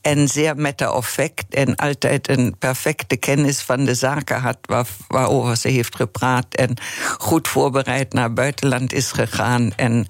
En 0.00 0.28
zeer 0.28 0.56
matter-of-fact. 0.56 1.54
En 1.54 1.76
altijd 1.76 2.28
een 2.28 2.54
perfecte 2.58 3.16
kennis 3.16 3.60
van 3.60 3.84
de 3.84 3.94
zaken 3.94 4.40
had. 4.40 4.58
Waar, 4.60 4.86
waarover 5.08 5.56
ze 5.56 5.68
heeft 5.68 5.96
gepraat. 5.96 6.54
En 6.54 6.76
goed 7.18 7.48
voorbereid 7.48 8.12
naar 8.12 8.32
buitenland 8.32 8.92
is 8.92 9.12
gegaan. 9.12 9.72
En 9.76 10.06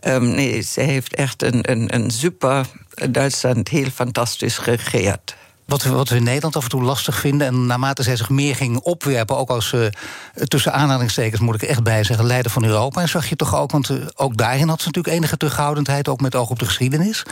ehm, 0.00 0.30
nee, 0.34 0.60
ze 0.60 0.80
heeft 0.80 1.14
echt 1.14 1.42
een, 1.42 1.70
een, 1.70 1.94
een 1.94 2.10
super 2.10 2.66
Duitsland 3.10 3.68
heel 3.68 3.90
fantastisch 3.90 4.58
geregeerd. 4.58 5.36
Wat, 5.72 5.82
we, 5.82 5.90
wat 5.90 6.08
we 6.08 6.16
in 6.16 6.22
Nederland 6.22 6.56
af 6.56 6.62
en 6.62 6.70
toe 6.70 6.82
lastig 6.82 7.16
vinden. 7.16 7.46
En 7.46 7.66
naarmate 7.66 8.02
zij 8.02 8.16
zich 8.16 8.28
meer 8.28 8.56
gingen 8.56 8.84
opwerpen, 8.84 9.36
ook 9.36 9.50
als 9.50 9.72
uh, 9.72 9.86
tussen 10.34 10.72
aanhalingstekens 10.72 11.40
moet 11.40 11.54
ik 11.54 11.62
echt 11.62 11.82
bij 11.82 12.04
zeggen, 12.04 12.26
leider 12.26 12.50
van 12.50 12.64
Europa. 12.64 13.00
En 13.00 13.08
zag 13.08 13.26
je 13.28 13.36
toch 13.36 13.56
ook, 13.56 13.70
want 13.70 13.88
uh, 13.88 14.06
ook 14.14 14.36
daarin 14.36 14.68
had 14.68 14.80
ze 14.80 14.86
natuurlijk 14.86 15.14
enige 15.14 15.36
terughoudendheid, 15.36 16.08
ook 16.08 16.20
met 16.20 16.34
oog 16.34 16.50
op 16.50 16.58
de 16.58 16.64
geschiedenis. 16.64 17.22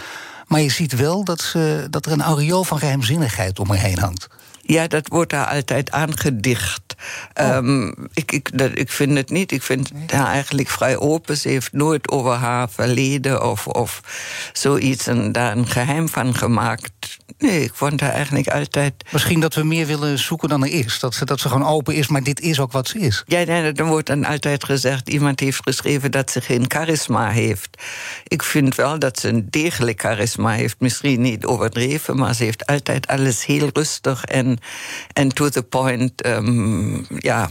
Maar 0.47 0.61
je 0.61 0.71
ziet 0.71 0.97
wel 0.97 1.25
dat, 1.25 1.41
ze, 1.41 1.87
dat 1.91 2.07
er 2.07 2.13
een 2.13 2.23
aureool 2.23 2.65
van 2.65 2.79
geheimzinnigheid 2.79 3.59
om 3.59 3.69
haar 3.69 3.79
heen 3.79 3.99
hangt. 3.99 4.29
Ja, 4.63 4.87
dat 4.87 5.09
wordt 5.09 5.31
daar 5.31 5.47
altijd 5.47 5.91
aangedicht. 5.91 6.95
Oh. 7.35 7.57
Um, 7.57 7.95
ik, 8.13 8.33
ik, 8.33 8.59
dat, 8.59 8.71
ik 8.75 8.91
vind 8.91 9.17
het 9.17 9.31
niet. 9.31 9.53
Ik 9.53 9.63
vind 9.63 9.91
haar 10.07 10.27
eigenlijk 10.27 10.69
vrij 10.69 10.97
open. 10.97 11.37
Ze 11.37 11.49
heeft 11.49 11.73
nooit 11.73 12.09
over 12.09 12.33
haar 12.33 12.69
verleden 12.71 13.51
of, 13.51 13.67
of 13.67 14.01
zoiets 14.53 15.07
en 15.07 15.33
daar 15.33 15.57
een 15.57 15.67
geheim 15.67 16.09
van 16.09 16.35
gemaakt. 16.35 17.19
Nee, 17.39 17.63
ik 17.63 17.75
vond 17.75 18.01
haar 18.01 18.13
eigenlijk 18.13 18.49
altijd. 18.49 18.95
Misschien 19.13 19.41
dat 19.41 19.55
we 19.55 19.65
meer 19.65 19.87
willen 19.87 20.19
zoeken 20.19 20.49
dan 20.49 20.65
er 20.65 20.73
is. 20.73 20.99
Dat 20.99 21.15
ze, 21.15 21.25
dat 21.25 21.41
ze 21.41 21.49
gewoon 21.49 21.67
open 21.67 21.95
is, 21.95 22.09
maar 22.09 22.23
dit 22.23 22.41
is 22.41 22.61
ook 22.61 22.73
wat 22.73 22.89
ze 22.89 22.99
is. 22.99 23.23
Ja, 23.27 23.45
nee, 23.45 23.73
dan 23.73 23.89
wordt 23.89 24.07
dan 24.07 24.25
altijd 24.25 24.65
gezegd: 24.65 25.09
iemand 25.09 25.41
heeft 25.41 25.61
geschreven 25.63 26.11
dat 26.11 26.31
ze 26.31 26.41
geen 26.41 26.65
charisma 26.69 27.31
heeft. 27.31 27.83
Ik 28.25 28.43
vind 28.43 28.75
wel 28.75 28.99
dat 28.99 29.19
ze 29.19 29.29
een 29.29 29.47
degelijk 29.51 30.01
charisma 30.01 30.51
heeft. 30.51 30.81
Misschien 30.81 31.21
niet 31.21 31.45
overdreven, 31.45 32.17
maar 32.17 32.35
ze 32.35 32.45
heeft 32.45 32.67
altijd 32.67 33.07
alles 33.07 33.47
heel 33.47 33.71
rustig 33.73 34.25
en, 34.25 34.59
en 35.13 35.29
to 35.29 35.49
the 35.49 35.63
point. 35.63 36.27
Um, 36.27 37.07
ja, 37.19 37.51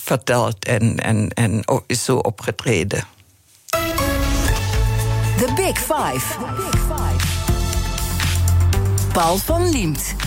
verteld 0.00 0.64
en, 0.64 0.96
en, 0.96 1.28
en 1.28 1.64
is 1.86 2.04
zo 2.04 2.16
opgetreden. 2.16 3.04
The 5.36 5.52
Big 5.54 5.78
Five. 5.78 7.35
Paul 9.16 9.38
van 9.38 9.70
Liemt. 9.70 10.25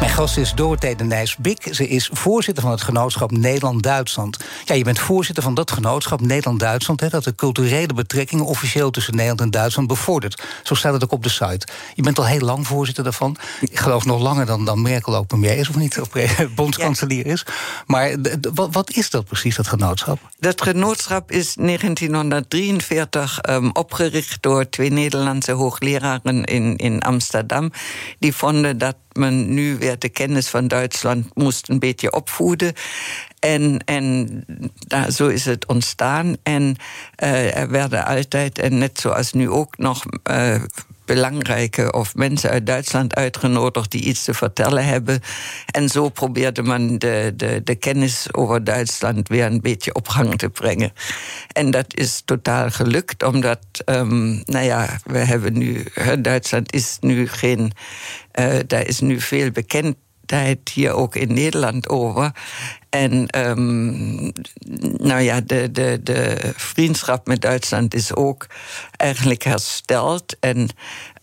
Mijn 0.00 0.12
gast 0.12 0.36
is 0.36 0.52
Dorothee 0.54 0.96
de 0.96 1.04
Nijs-Bik. 1.04 1.68
Ze 1.70 1.88
is 1.88 2.10
voorzitter 2.12 2.62
van 2.62 2.72
het 2.72 2.82
genootschap 2.82 3.30
Nederland-Duitsland. 3.30 4.36
Ja, 4.64 4.74
je 4.74 4.84
bent 4.84 4.98
voorzitter 4.98 5.42
van 5.42 5.54
dat 5.54 5.70
genootschap 5.70 6.20
Nederland-Duitsland... 6.20 7.10
dat 7.10 7.24
de 7.24 7.34
culturele 7.34 7.94
betrekkingen 7.94 8.44
officieel 8.44 8.90
tussen 8.90 9.12
Nederland 9.12 9.40
en 9.40 9.50
Duitsland 9.50 9.88
bevordert. 9.88 10.42
Zo 10.62 10.74
staat 10.74 10.92
het 10.92 11.04
ook 11.04 11.12
op 11.12 11.22
de 11.22 11.28
site. 11.28 11.66
Je 11.94 12.02
bent 12.02 12.18
al 12.18 12.26
heel 12.26 12.40
lang 12.40 12.66
voorzitter 12.66 13.04
daarvan. 13.04 13.36
Ik 13.60 13.78
geloof 13.78 14.04
nog 14.04 14.20
langer 14.20 14.46
dan, 14.46 14.64
dan 14.64 14.82
Merkel 14.82 15.16
ook 15.16 15.26
premier 15.26 15.56
is, 15.56 15.68
of 15.68 15.76
niet? 15.76 16.00
Of 16.00 16.08
bondskanselier 16.54 17.26
is. 17.26 17.46
Maar 17.86 18.14
wat, 18.54 18.90
is 18.90 19.10
dat 19.10 19.24
precies, 19.24 19.56
dat 19.56 19.66
genootschap? 19.66 20.18
Dat 20.38 20.62
genootschap 20.62 21.30
is 21.30 21.54
1943 21.54 23.38
um, 23.48 23.70
opgericht 23.72 24.42
door 24.42 24.68
twee 24.68 24.90
Nederlandse 24.90 25.52
hoogleraren 25.52 26.44
in, 26.44 26.76
in 26.76 27.00
Amsterdam. 27.00 27.72
Die 28.18 28.34
vonden 28.34 28.78
dat 28.78 28.96
men 29.18 29.54
nu 29.54 29.76
de 29.98 30.08
kennis 30.08 30.48
van 30.48 30.68
Duitsland 30.68 31.34
moest 31.34 31.68
een 31.68 31.78
beetje 31.78 32.12
opvoeden. 32.12 32.72
En, 33.38 33.82
en 33.84 34.44
daar, 34.78 35.10
zo 35.10 35.26
is 35.26 35.44
het 35.44 35.66
ontstaan. 35.66 36.36
En 36.42 36.76
uh, 37.22 37.56
er 37.56 37.70
werden 37.70 38.04
altijd, 38.04 38.58
en 38.58 38.78
net 38.78 39.00
zoals 39.00 39.32
nu 39.32 39.50
ook 39.50 39.78
nog. 39.78 40.04
Uh, 40.30 40.62
belangrijke 41.04 41.92
of 41.92 42.14
mensen 42.14 42.50
uit 42.50 42.66
Duitsland 42.66 43.14
uitgenodigd 43.14 43.90
die 43.90 44.02
iets 44.02 44.24
te 44.24 44.34
vertellen 44.34 44.84
hebben. 44.84 45.20
En 45.70 45.88
zo 45.88 46.08
probeerde 46.08 46.62
men 46.62 46.98
de, 46.98 47.32
de, 47.36 47.60
de 47.64 47.74
kennis 47.74 48.28
over 48.32 48.64
Duitsland 48.64 49.28
weer 49.28 49.44
een 49.44 49.60
beetje 49.60 49.94
op 49.94 50.08
gang 50.08 50.38
te 50.38 50.48
brengen. 50.48 50.92
En 51.52 51.70
dat 51.70 51.96
is 51.96 52.22
totaal 52.24 52.70
gelukt, 52.70 53.22
omdat, 53.22 53.66
um, 53.86 54.42
nou 54.44 54.64
ja, 54.64 54.98
we 55.04 55.18
hebben 55.18 55.58
nu, 55.58 55.86
Duitsland 56.18 56.72
is 56.72 56.96
nu 57.00 57.28
geen, 57.28 57.72
uh, 58.40 58.54
daar 58.66 58.86
is 58.86 59.00
nu 59.00 59.20
veel 59.20 59.50
bekendheid 59.50 60.68
hier 60.74 60.92
ook 60.92 61.14
in 61.16 61.34
Nederland 61.34 61.88
over. 61.88 62.32
En 62.94 63.38
um, 63.48 64.32
nou 64.96 65.20
ja, 65.20 65.40
de, 65.40 65.70
de, 65.70 66.00
de 66.02 66.52
vriendschap 66.56 67.26
met 67.26 67.40
Duitsland 67.40 67.94
is 67.94 68.14
ook 68.14 68.46
eigenlijk 68.96 69.42
hersteld. 69.42 70.36
En 70.40 70.68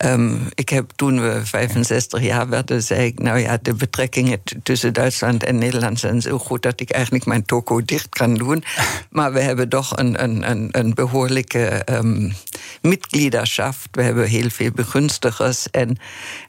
um, 0.04 0.48
ik 0.54 0.68
heb 0.68 0.90
toen 0.96 1.20
we 1.20 1.40
65 1.44 2.22
jaar 2.22 2.48
werden, 2.48 2.82
zei 2.82 3.06
ik, 3.06 3.18
nou 3.18 3.38
ja, 3.38 3.58
de 3.62 3.74
betrekkingen 3.74 4.42
tussen 4.62 4.92
Duitsland 4.92 5.44
en 5.44 5.58
Nederland 5.58 5.98
zijn 5.98 6.20
zo 6.20 6.38
goed 6.38 6.62
dat 6.62 6.80
ik 6.80 6.90
eigenlijk 6.90 7.24
mijn 7.24 7.44
toko 7.44 7.84
dicht 7.84 8.08
kan 8.08 8.34
doen. 8.34 8.64
Maar 9.10 9.32
we 9.32 9.40
hebben 9.40 9.68
toch 9.68 9.96
een, 9.96 10.22
een, 10.22 10.50
een, 10.50 10.68
een 10.70 10.94
behoorlijke 10.94 11.82
um. 11.90 12.32
We 12.80 14.02
hebben 14.02 14.28
heel 14.28 14.50
veel 14.50 14.70
begunstigers 14.70 15.70
en 15.70 15.98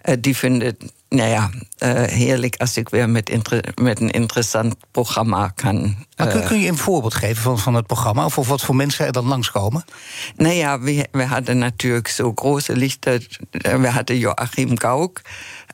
uh, 0.05 0.15
die 0.19 0.37
vinden 0.37 0.77
nou 1.13 1.29
ja, 1.29 1.49
uh, 1.79 2.03
heerlijk 2.03 2.55
als 2.55 2.77
ik 2.77 2.89
weer 2.89 3.09
met, 3.09 3.31
met 3.81 4.01
een 4.01 4.09
interessant 4.09 4.75
programma 4.91 5.47
kan. 5.47 5.75
Uh, 6.15 6.27
kun, 6.27 6.43
kun, 6.43 6.59
je 6.59 6.67
een 6.67 6.77
voorbeeld 6.77 7.13
geven 7.13 7.43
van, 7.43 7.59
van 7.59 7.73
het 7.73 7.87
programma? 7.87 8.25
Of, 8.25 8.37
of 8.37 8.47
wat 8.47 8.61
voor 8.61 8.75
mensen 8.75 9.05
er 9.05 9.11
dan 9.11 9.27
langskomen? 9.27 9.85
Nou 10.35 10.53
ja, 10.53 10.79
we, 10.79 11.07
we 11.11 11.23
hadden 11.23 11.57
natuurlijk 11.57 12.07
zo 12.07 12.31
grote 12.35 12.75
lichten. 12.75 13.23
We 13.51 13.87
hadden 13.87 14.17
Joachim 14.17 14.79
Gauck. 14.79 15.21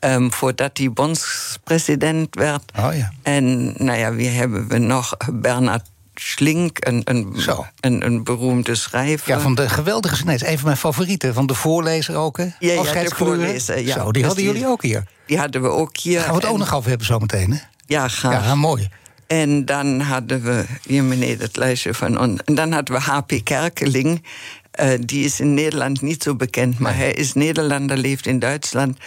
Um, 0.04 0.32
voordat 0.32 0.78
hij 0.78 0.92
bondspresident 0.92 2.34
werd. 2.34 2.72
Oh 2.78 2.96
ja. 2.96 3.12
En 3.22 3.74
nou 3.84 3.98
ja, 3.98 4.12
wie 4.12 4.28
hebben 4.28 4.68
we 4.68 4.78
nog? 4.78 5.16
Bernard 5.32 5.89
Schlink, 6.22 6.76
een, 6.86 7.00
een, 7.04 7.36
een, 7.80 8.04
een, 8.06 8.24
beroemde 8.24 8.74
schrijver. 8.74 9.28
Ja, 9.28 9.40
van 9.40 9.54
de 9.54 9.68
geweldige... 9.68 10.24
Nee, 10.24 10.34
is 10.34 10.42
een 10.42 10.56
van 10.58 10.64
mijn 10.64 10.76
favorieten. 10.76 11.34
Van 11.34 11.46
de 11.46 11.54
voorlezer 11.54 12.16
ook, 12.16 12.36
hè? 12.36 12.44
Ja, 12.58 12.72
ja 12.72 12.82
de 12.82 13.14
voorlezer, 13.14 13.80
ja. 13.80 13.94
Zo, 13.94 14.12
die 14.12 14.24
hadden 14.24 14.44
jullie 14.44 14.66
ook 14.66 14.82
hier. 14.82 15.04
Die 15.26 15.38
hadden 15.38 15.62
we 15.62 15.68
ook 15.68 15.96
hier. 15.96 16.20
Gaan 16.20 16.28
we 16.28 16.40
het 16.40 16.46
ook 16.46 16.58
nog 16.58 16.74
over 16.74 16.88
hebben 16.88 17.06
zometeen, 17.06 17.52
hè? 17.52 17.58
Ja, 17.86 18.08
graag. 18.08 18.44
Ja, 18.44 18.54
mooi. 18.54 18.88
En 19.26 19.64
dan 19.64 20.00
hadden 20.00 20.42
we, 20.42 20.64
hier 20.86 21.04
meneer, 21.04 21.38
dat 21.38 21.56
lijstje 21.56 21.94
van 21.94 22.20
ons. 22.20 22.40
En 22.44 22.54
dan 22.54 22.72
hadden 22.72 22.94
we 22.94 23.00
H.P. 23.00 23.40
Kerkeling. 23.44 24.24
Uh, 24.80 24.92
die 25.00 25.24
is 25.24 25.40
in 25.40 25.54
Nederland 25.54 26.00
niet 26.00 26.22
zo 26.22 26.34
bekend, 26.34 26.78
maar 26.78 26.92
nee. 26.92 27.00
hij 27.00 27.12
is 27.12 27.32
Nederlander, 27.32 27.96
leeft 27.96 28.26
in 28.26 28.38
Duitsland 28.38 28.98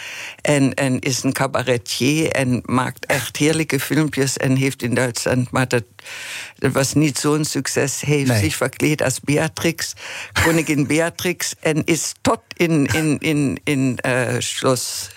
en, 0.42 0.74
en 0.74 1.00
is 1.00 1.24
een 1.24 1.34
cabaretier 1.34 2.32
en 2.32 2.62
maakt 2.66 3.06
echt 3.06 3.38
heerlijke 3.38 3.80
filmpjes 3.80 4.38
en 4.38 4.56
heeft 4.56 4.82
in 4.82 4.94
Duitsland, 4.94 5.52
maar 5.52 5.68
dat, 5.68 5.84
dat 6.56 6.72
was 6.72 6.94
niet 6.94 7.18
zo'n 7.18 7.46
succes. 7.46 8.02
Hij 8.02 8.16
heeft 8.16 8.30
nee. 8.30 8.40
zich 8.40 8.56
verkleed 8.56 9.02
als 9.02 9.20
Beatrix, 9.20 9.94
koningin 10.44 10.88
Beatrix 10.94 11.54
en 11.60 11.84
is 11.86 12.14
tot 12.22 12.42
in, 12.56 12.86
in, 12.86 13.20
in, 13.20 13.60
in 13.64 13.98
uh, 14.06 14.36
Schloss, 14.38 15.10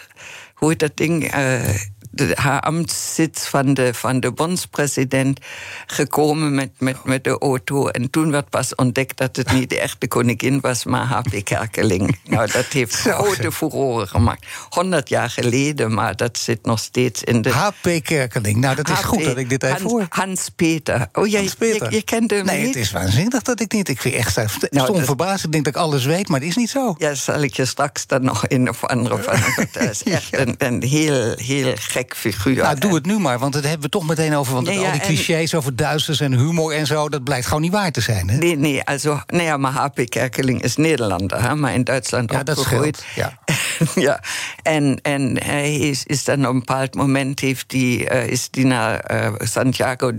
hoe 0.54 0.68
heet 0.68 0.78
dat 0.78 0.96
ding? 0.96 1.34
Uh, 1.34 1.68
de, 2.16 2.32
haar 2.34 2.60
ambtszit 2.60 3.46
van 3.50 3.74
de, 3.74 3.94
van 3.94 4.20
de 4.20 4.32
bondspresident 4.32 5.40
gekomen 5.86 6.54
met, 6.54 6.70
met, 6.78 7.04
met 7.04 7.24
de 7.24 7.38
auto. 7.38 7.88
En 7.88 8.10
toen 8.10 8.30
werd 8.30 8.50
pas 8.50 8.74
ontdekt 8.74 9.16
dat 9.16 9.36
het 9.36 9.52
niet 9.52 9.70
de 9.70 9.80
echte 9.80 10.08
koningin 10.08 10.60
was, 10.60 10.84
maar 10.84 11.04
H.P. 11.04 11.44
Kerkeling. 11.44 12.18
nou, 12.24 12.50
dat 12.50 12.64
heeft 12.64 12.94
grote 12.94 13.52
furoren 13.52 14.08
gemaakt. 14.08 14.46
100 14.68 15.08
jaar 15.08 15.30
geleden, 15.30 15.94
maar 15.94 16.16
dat 16.16 16.38
zit 16.38 16.64
nog 16.64 16.78
steeds 16.78 17.22
in 17.22 17.42
de... 17.42 17.50
H.P. 17.50 17.88
Kerkeling, 18.02 18.56
nou 18.56 18.76
dat 18.76 18.88
is 18.88 18.98
goed 18.98 19.24
dat 19.24 19.36
ik 19.36 19.48
dit 19.48 19.62
even 19.62 19.76
Hans, 19.76 19.92
hoor. 19.92 20.06
Hans-Peter. 20.08 21.08
Oh, 21.12 21.26
jij, 21.26 21.40
Hans 21.40 21.54
Peter. 21.54 21.90
Je, 21.90 21.96
je 21.96 22.02
kent 22.02 22.30
hem 22.30 22.44
nee, 22.44 22.58
niet? 22.58 22.74
het 22.74 22.84
is 22.84 22.90
waanzinnig 22.90 23.42
dat 23.42 23.60
ik 23.60 23.72
niet... 23.72 23.88
Ik 23.88 24.00
vind 24.00 24.14
echt 24.14 24.36
nou, 24.36 24.86
stom 24.86 25.04
verbaasd. 25.04 25.44
Ik 25.44 25.52
denk 25.52 25.64
dat 25.64 25.74
ik 25.74 25.80
alles 25.80 26.04
weet, 26.04 26.28
maar 26.28 26.40
dat 26.40 26.48
is 26.48 26.56
niet 26.56 26.70
zo. 26.70 26.94
Ja, 26.98 27.14
zal 27.14 27.42
ik 27.42 27.54
je 27.56 27.64
straks 27.64 28.06
dan 28.06 28.22
nog 28.24 28.44
een 28.48 28.68
of 28.68 28.84
andere 28.84 29.22
van... 29.22 29.34
Dat 29.72 29.90
is 29.90 30.02
echt 30.02 30.36
een, 30.36 30.54
een 30.58 30.82
heel, 30.82 31.34
heel 31.36 31.72
gek 31.78 32.05
figuur. 32.14 32.62
Nou, 32.62 32.78
doe 32.78 32.94
het 32.94 33.06
nu 33.06 33.18
maar, 33.18 33.38
want 33.38 33.52
dat 33.52 33.62
hebben 33.62 33.80
we 33.82 33.88
toch 33.88 34.06
meteen 34.06 34.34
over. 34.34 34.54
Want 34.54 34.66
Nee, 34.66 34.78
al 34.78 34.92
die 34.92 35.00
en- 35.00 35.06
clichés 35.06 35.54
over 35.54 35.76
Duitsers 35.76 36.20
en 36.20 36.32
humor 36.38 36.72
en 36.74 36.86
zo, 36.86 37.08
dat 37.08 37.24
blijkt 37.24 37.46
gewoon 37.46 37.62
niet 37.62 37.72
waar 37.72 37.92
te 37.92 38.00
zijn. 38.00 38.28
Hè? 38.30 38.36
Nee, 38.36 38.56
nee, 38.56 38.82
also, 38.84 39.20
nou 39.26 39.42
ja, 39.42 39.56
maar 39.56 39.72
H.P. 39.72 40.00
Kerkeling 40.08 40.62
is 40.62 40.76
Nederlander, 40.76 41.42
hè, 41.42 41.54
maar 41.54 41.74
in 41.74 41.84
Duitsland 41.84 42.32
Ja, 42.32 42.42
dat 42.42 42.58
opgegroeid. 42.58 43.04
Ja. 43.14 43.38
ja, 43.94 44.20
en, 44.62 44.98
en 45.02 45.42
hij 45.44 45.74
is, 45.76 46.04
is 46.04 46.24
dan 46.24 46.46
op 46.46 46.52
een 46.52 46.58
bepaald 46.58 46.94
moment 46.94 47.40
heeft 47.40 47.70
die, 47.70 48.08
eh, 48.08 48.26
is 48.26 48.50
die 48.50 48.64
naar 48.66 49.00
eh, 49.00 49.32
Santiago 49.38 50.12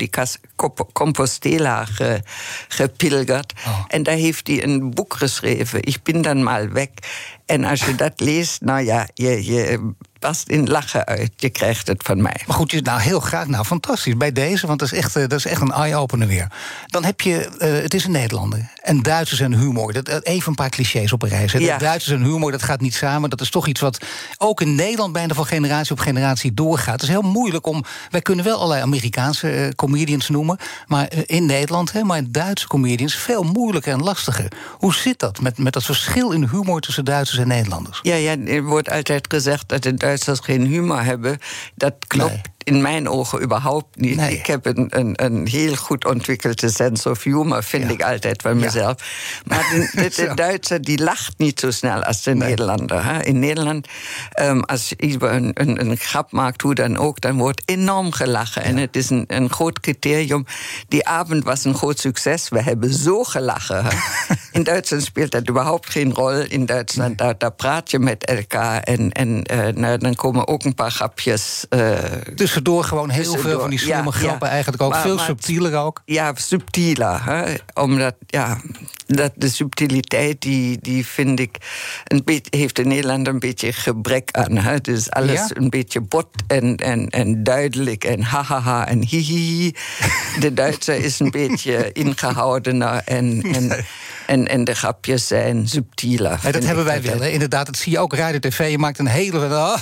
Comp- 0.56 0.90
Compostela 0.94 1.86
ge, 1.86 2.22
gepilgert. 2.68 3.54
Oh. 3.66 3.84
En 3.88 4.04
daar 4.04 4.16
heeft 4.16 4.48
hij 4.48 4.64
een 4.64 4.90
boek 4.94 5.14
geschreven, 5.14 5.84
Ik 5.84 5.98
ben 6.04 6.22
dan 6.22 6.44
mal 6.44 6.68
weg. 6.68 6.88
En 7.46 7.64
als 7.64 7.86
je 7.86 7.96
dat 7.96 8.14
leest, 8.20 8.62
nou 8.62 8.82
ja, 8.86 9.08
je, 9.14 9.46
je 9.46 9.92
barst 10.20 10.50
in 10.50 10.70
lachen 10.70 11.06
uit. 11.06 11.32
Je 11.36 11.50
krijgt 11.50 11.88
het 11.88 12.04
van 12.04 12.22
mij. 12.22 12.42
Maar 12.48 12.56
goed, 12.56 12.84
nou 12.84 13.02
heel 13.02 13.20
graag. 13.20 13.48
Nou, 13.48 13.66
fantastisch. 13.66 14.18
Bij 14.18 14.32
deze, 14.32 14.68
want 14.68 14.80
dat 14.80 14.92
is 14.92 14.98
echt, 14.98 15.16
eh, 15.16 15.22
dat 15.22 15.40
is 15.40 15.46
echt 15.46 15.62
een 15.62 15.72
eye-opener 15.72 16.28
weer. 16.28 16.48
Dan 16.86 17.04
heb 17.04 17.22
je, 17.22 17.50
eh, 17.58 17.82
het 17.82 17.94
is 17.94 18.06
een 18.06 18.12
Nederlander. 18.12 18.72
En 18.82 19.02
Duitsers 19.02 19.40
en 19.40 19.54
humor. 19.54 19.94
Dat, 19.94 20.08
eh, 20.08 20.18
even 20.24 20.50
een 20.50 20.56
paar 20.56 20.70
clichés 20.70 21.14
op 21.14 21.24
een 21.24 21.30
reis. 21.30 21.52
Ja. 21.52 21.78
Duitsers 21.78 22.20
en 22.20 22.24
humor, 22.24 22.52
dat 22.52 22.64
gaat 22.64 22.82
niet 22.82 22.96
samen. 22.96 23.30
Dat 23.30 23.42
is 23.42 23.50
toch 23.50 23.68
iets 23.68 23.82
wat 23.82 24.06
ook 24.38 24.62
in 24.62 24.76
Nederland 24.76 25.14
bijna 25.14 25.34
van 25.34 25.46
generatie 25.46 25.92
op 25.92 26.00
generatie 26.00 26.54
doorgaat. 26.54 26.94
Het 26.94 27.02
is 27.02 27.10
heel 27.10 27.22
moeilijk 27.22 27.66
om. 27.66 27.84
Wij 28.10 28.22
kunnen 28.22 28.46
wel 28.46 28.58
allerlei 28.58 28.82
Amerikaanse 28.82 29.74
comedians 29.76 30.30
noemen. 30.30 30.58
Maar 30.88 31.08
in 31.26 31.46
Nederland, 31.46 31.92
hè, 31.92 32.04
maar 32.04 32.22
Duitse 32.30 32.68
comedians, 32.68 33.16
veel 33.16 33.44
moeilijker 33.44 33.94
en 33.94 34.04
lastiger. 34.04 34.52
Hoe 34.72 34.94
zit 34.94 35.20
dat 35.20 35.42
met, 35.42 35.58
met 35.58 35.74
dat 35.74 35.84
verschil 35.84 36.32
in 36.32 36.48
humor 36.52 36.82
tussen 36.82 37.06
Duitsers 37.06 37.40
en 37.40 37.48
Nederlanders? 37.48 38.00
Ja, 38.02 38.16
ja, 38.16 38.38
er 38.38 38.64
wordt 38.64 38.90
altijd 38.90 39.26
gezegd 39.30 39.70
dat 39.70 39.84
de 39.84 40.07
Duitsers 40.08 40.40
geen 40.40 40.66
humor 40.66 41.04
hebben. 41.04 41.38
Dat 41.76 41.94
klopt. 42.08 42.57
In 42.68 42.82
mijn 42.82 43.10
ogen 43.10 43.42
überhaupt 43.44 44.00
niet. 44.00 44.16
Nee. 44.16 44.38
Ik 44.38 44.46
heb 44.46 44.66
een, 44.66 44.88
een, 44.90 45.24
een 45.26 45.48
heel 45.48 45.76
goed 45.76 46.06
ontwikkelde 46.06 46.70
sense 46.72 47.10
of 47.10 47.24
humor, 47.24 47.64
vind 47.64 47.84
Ja. 47.84 47.90
ik 47.90 48.04
altijd 48.04 48.42
van 48.42 48.60
Ja. 48.60 48.66
mezelf. 48.66 48.96
Maar 49.46 49.60
de, 49.94 50.10
de. 50.16 50.32
Duitser 50.36 50.82
die 50.82 51.04
lacht 51.04 51.34
niet 51.38 51.60
zo 51.60 51.72
snel 51.72 52.04
als 52.04 52.24
de 52.24 52.36
Nederlander. 52.36 53.06
Hè. 53.06 53.24
In 53.24 53.40
Nederland, 53.40 53.88
ehm, 54.32 54.60
als 54.60 54.94
iemand 54.94 55.60
een, 55.60 55.98
grap 55.98 56.32
maakt, 56.32 56.62
hoe 56.62 56.76
dan 56.76 56.98
ook, 56.98 57.22
dan 57.22 57.38
wordt 57.38 57.62
enorm 57.66 58.12
gelachen. 58.12 58.64
En 58.64 58.78
het 58.78 58.96
is 58.96 59.10
een, 59.10 59.24
een 59.28 59.50
groot 59.50 59.80
criterium. 59.80 60.46
Die 60.88 61.08
avond 61.08 61.44
was 61.44 61.64
een 61.66 61.76
groot 61.76 62.00
succes. 62.00 62.50
We 62.50 62.62
hebben 62.62 62.94
zo 62.94 63.24
gelachen. 63.24 63.86
hè. 63.86 63.90
In 64.52 64.64
Duitsland 64.64 65.04
speelt 65.04 65.32
dat 65.32 65.50
überhaupt 65.50 65.90
geen 65.90 66.14
rol. 66.14 66.32
In 66.32 66.66
Duitsland, 66.66 67.18
daar, 67.18 67.38
daar 67.38 67.52
praat 67.52 67.92
je 67.92 68.00
met 68.00 68.26
elkaar. 68.26 68.82
En, 68.82 69.12
en 69.12 69.44
eh, 69.44 69.68
nou, 69.76 69.98
dan 69.98 70.16
komen 70.16 70.48
ook 70.48 70.64
een 70.64 70.74
paar 70.74 70.92
grapjes. 70.92 71.66
eh, 71.70 71.98
Tussendoor 72.58 72.84
gewoon 72.84 73.10
heel 73.10 73.36
veel 73.38 73.60
van 73.60 73.70
die 73.70 73.80
slimme 73.80 74.04
ja, 74.04 74.12
grappen, 74.12 74.48
ja. 74.48 74.54
eigenlijk 74.54 74.82
ook 74.84 74.92
Maar- 74.92 75.02
veel 75.02 75.16
maar- 75.16 75.26
subtieler 75.26 75.76
ook. 75.76 76.02
ja, 76.06 76.32
subtieler. 76.36 77.26
Hè? 77.26 77.54
Omdat, 77.74 78.16
ja, 78.28 78.62
dat 79.08 79.32
de 79.36 79.50
subtiliteit, 79.50 80.42
die, 80.42 80.78
die 80.82 81.06
vind 81.06 81.40
ik, 81.40 81.56
een 82.04 82.22
beetje, 82.26 82.58
heeft 82.58 82.80
in 82.80 82.88
Nederland 82.88 83.28
een 83.28 83.40
beetje 83.40 83.74
gebrek 83.74 84.30
aan. 84.32 84.58
Hè? 84.58 84.82
Dus 84.82 85.12
alles 85.12 85.32
Ja? 85.32 85.48
een 85.54 85.70
beetje 85.70 86.02
bot 86.02 86.28
en, 86.48 86.76
en, 86.76 87.10
en 87.10 87.44
duidelijk 87.44 88.04
en 88.04 88.22
hahaha 88.22 88.88
en 88.88 89.04
hihihi. 89.04 89.74
De 90.40 90.54
Duitser 90.54 90.96
is 90.96 91.20
een 91.20 91.32
beetje 91.32 91.90
ingehoudener 92.04 93.02
en, 93.06 93.42
en, 93.42 93.86
en, 94.28 94.48
en 94.48 94.64
de 94.64 94.74
grapjes 94.76 95.28
zijn 95.28 95.68
subtieler. 95.68 96.40
Vind 96.40 96.54
dat 96.54 96.64
hebben 96.64 96.86
wij 96.86 97.02
wel. 97.02 97.20
Hè. 97.22 97.28
Inderdaad, 97.30 97.66
dat 97.66 97.78
zie 97.78 97.92
je 97.92 98.00
ook 98.00 98.14
radio 98.14 98.40
tv. 98.40 98.72
Je 98.72 98.78
maakt 98.78 99.00
een 99.00 99.08
hele. 99.08 99.36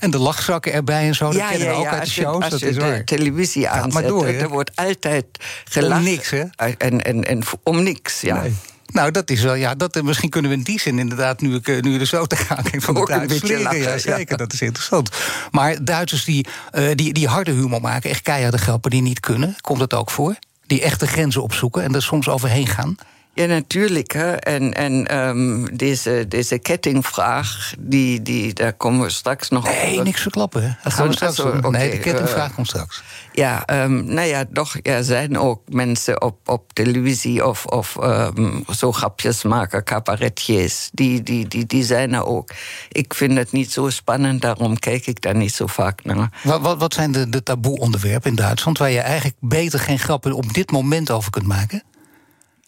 en 0.00 0.10
de 0.10 0.18
lachzakken 0.18 0.72
erbij 0.72 1.06
en 1.06 1.14
zo. 1.14 1.30
Dat 1.32 1.48
kennen 1.48 1.68
we 1.68 1.74
ook 1.86 1.92
uit 1.92 2.04
de 2.04 2.10
shows. 2.10 2.48
Dat 2.48 2.62
is 2.62 2.76
waar. 2.76 3.04
televisie 3.04 3.62
maar 3.62 3.70
aanzet, 3.72 4.08
door, 4.08 4.26
er 4.26 4.48
wordt 4.48 4.70
altijd 4.74 5.26
gelachen. 5.64 6.04
niks, 6.04 6.30
hè? 6.30 6.44
En, 6.78 7.02
en, 7.04 7.24
en 7.24 7.42
om 7.62 7.82
niks, 7.82 8.20
ja. 8.20 8.40
Nee. 8.40 8.54
Nou, 8.92 9.10
dat 9.10 9.30
is 9.30 9.42
wel, 9.42 9.54
ja, 9.54 9.74
dat, 9.74 9.96
eh, 9.96 10.02
misschien 10.02 10.30
kunnen 10.30 10.50
we 10.50 10.56
in 10.56 10.62
die 10.62 10.80
zin 10.80 10.98
inderdaad, 10.98 11.40
nu, 11.40 11.54
ik, 11.54 11.68
eh, 11.68 11.80
nu 11.80 12.00
er 12.00 12.06
zo 12.06 12.26
te 12.26 12.36
gaan 12.36 12.62
kijkt 12.62 12.84
van 12.84 12.94
de 12.94 13.04
Duitsers 13.06 13.40
beetje 13.40 13.56
leren. 13.56 13.76
Ja, 13.76 13.82
lachen, 13.84 14.10
ja. 14.10 14.16
zeker, 14.16 14.36
dat 14.36 14.52
is 14.52 14.60
interessant. 14.60 15.10
Maar 15.50 15.84
Duitsers 15.84 16.24
die, 16.24 16.46
eh, 16.70 16.84
die, 16.94 17.12
die 17.12 17.28
harde 17.28 17.50
humor 17.50 17.80
maken, 17.80 18.10
echt 18.10 18.22
keiharde 18.22 18.58
grappen 18.58 18.90
die 18.90 19.02
niet 19.02 19.20
kunnen, 19.20 19.56
komt 19.60 19.78
dat 19.78 19.94
ook 19.94 20.10
voor? 20.10 20.36
Die 20.66 20.82
echte 20.82 21.06
grenzen 21.06 21.42
opzoeken 21.42 21.82
en 21.82 21.94
er 21.94 22.02
soms 22.02 22.28
overheen 22.28 22.66
gaan? 22.66 22.96
Ja, 23.34 23.46
natuurlijk. 23.46 24.12
Hè. 24.12 24.32
En, 24.32 24.74
en 24.74 25.06
ehm, 25.06 25.64
deze, 25.76 26.24
deze 26.28 26.58
kettingvraag, 26.58 27.74
die, 27.78 28.22
die, 28.22 28.52
daar 28.52 28.72
komen 28.72 29.00
we 29.00 29.10
straks 29.10 29.48
nog 29.48 29.66
op. 29.66 29.74
Nee, 29.82 30.00
niks 30.00 30.20
verklappen. 30.20 30.62
Hè? 30.62 30.70
Dat 30.82 30.92
gaan 30.92 31.06
we 31.08 31.12
straks. 31.12 31.42
Nee, 31.70 31.90
de 31.90 31.98
kettingvraag 31.98 32.48
eh, 32.48 32.54
komt 32.54 32.66
straks. 32.66 33.02
Ja, 33.32 33.64
ehm, 33.64 34.04
nou 34.04 34.28
ja, 34.28 34.44
toch, 34.52 34.76
er 34.82 35.04
zijn 35.04 35.38
ook 35.38 35.62
mensen 35.68 36.22
op, 36.22 36.48
op 36.48 36.72
televisie 36.72 37.46
of, 37.46 37.64
of 37.64 37.96
ehm, 37.96 38.60
zo 38.74 38.92
grapjes 38.92 39.42
maken, 39.42 39.84
cabaretiers. 39.84 40.90
Die, 40.92 41.22
die, 41.22 41.48
die, 41.48 41.66
die 41.66 41.84
zijn 41.84 42.14
er 42.14 42.26
ook. 42.26 42.50
Ik 42.88 43.14
vind 43.14 43.38
het 43.38 43.52
niet 43.52 43.72
zo 43.72 43.90
spannend, 43.90 44.40
daarom 44.40 44.78
kijk 44.78 45.06
ik 45.06 45.20
daar 45.20 45.36
niet 45.36 45.54
zo 45.54 45.66
vaak 45.66 46.04
naar. 46.04 46.40
Wat, 46.42 46.60
wat, 46.60 46.78
wat 46.78 46.94
zijn 46.94 47.12
de, 47.12 47.28
de 47.28 47.42
taboe-onderwerpen 47.42 48.30
in 48.30 48.36
Duitsland 48.36 48.78
waar 48.78 48.90
je 48.90 49.00
eigenlijk 49.00 49.36
beter 49.40 49.78
geen 49.78 49.98
grappen 49.98 50.32
op 50.32 50.54
dit 50.54 50.70
moment 50.70 51.10
over 51.10 51.30
kunt 51.30 51.46
maken? 51.46 51.82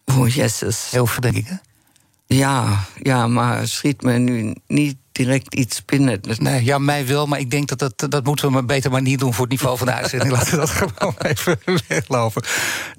Oh, 0.05 0.29
jezus. 0.29 0.91
Heel 0.91 1.07
veel? 1.07 1.43
Ja, 2.27 2.85
ja, 3.03 3.27
maar 3.27 3.69
schiet 3.69 4.03
me 4.03 4.13
nu 4.13 4.55
niet 4.67 4.97
direct 5.15 5.55
iets 5.55 5.85
binnen. 5.85 6.23
Dus- 6.23 6.39
Nee, 6.39 6.65
ja, 6.65 6.79
mij 6.79 7.07
wel, 7.07 7.27
maar 7.27 7.39
ik 7.39 7.51
denk 7.51 7.69
dat 7.69 7.79
dat, 7.79 8.11
dat 8.11 8.25
moeten 8.25 8.47
we 8.47 8.53
maar 8.53 8.65
beter 8.65 8.91
maar 8.91 9.03
niet 9.03 9.19
doen 9.19 9.33
voor 9.35 9.43
het 9.45 9.53
niveau 9.53 9.79
van 9.79 9.87
de 9.87 9.93
uitzending. 9.93 10.33
Laten 10.37 10.51
we 10.51 10.57
dat 10.57 10.71
gewoon 10.71 11.15
even 11.19 11.59
weglopen. 11.89 12.43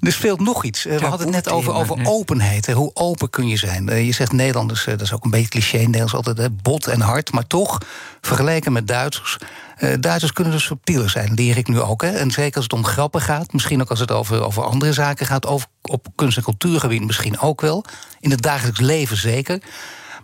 Er 0.00 0.12
speelt 0.12 0.40
nog 0.40 0.64
iets. 0.64 0.86
Eh, 0.86 0.98
We 0.98 1.06
hadden 1.06 1.26
het 1.26 1.36
net 1.44 1.48
over, 1.54 1.72
over 1.74 1.96
nee. 1.96 2.06
openheid. 2.06 2.72
Hoe 2.72 2.90
open 2.94 3.30
kun 3.30 3.48
je 3.48 3.56
zijn? 3.56 3.88
Eh, 3.88 4.06
Je 4.06 4.12
zegt 4.12 4.32
Nederlanders, 4.32 4.80
eh, 4.86 4.92
dat 4.92 5.00
is 5.00 5.12
ook 5.12 5.24
een 5.24 5.30
beetje 5.30 5.48
cliché. 5.48 5.76
Nederlands 5.78 6.14
altijd 6.14 6.38
hè, 6.38 6.50
bot 6.50 6.86
en 6.86 7.00
hard, 7.00 7.32
maar 7.32 7.46
toch 7.46 7.78
vergeleken 8.20 8.72
met 8.72 8.86
Duitsers. 8.88 9.38
Duitsers 10.00 10.32
kunnen 10.32 10.52
dus 10.52 10.64
subtieler 10.64 11.10
zijn, 11.10 11.34
leer 11.34 11.56
ik 11.56 11.68
nu 11.68 11.80
ook. 11.80 12.02
Hè. 12.02 12.10
En 12.10 12.30
zeker 12.30 12.54
als 12.54 12.64
het 12.64 12.72
om 12.72 12.84
grappen 12.84 13.20
gaat, 13.20 13.52
misschien 13.52 13.80
ook 13.80 13.90
als 13.90 14.00
het 14.00 14.10
over, 14.10 14.44
over 14.44 14.64
andere 14.64 14.92
zaken 14.92 15.26
gaat, 15.26 15.46
over, 15.46 15.68
op 15.82 16.06
kunst- 16.14 16.36
en 16.36 16.42
cultuurgebied 16.42 17.04
misschien 17.06 17.38
ook 17.38 17.60
wel. 17.60 17.84
In 18.20 18.30
het 18.30 18.42
dagelijks 18.42 18.80
leven 18.80 19.16
zeker. 19.16 19.60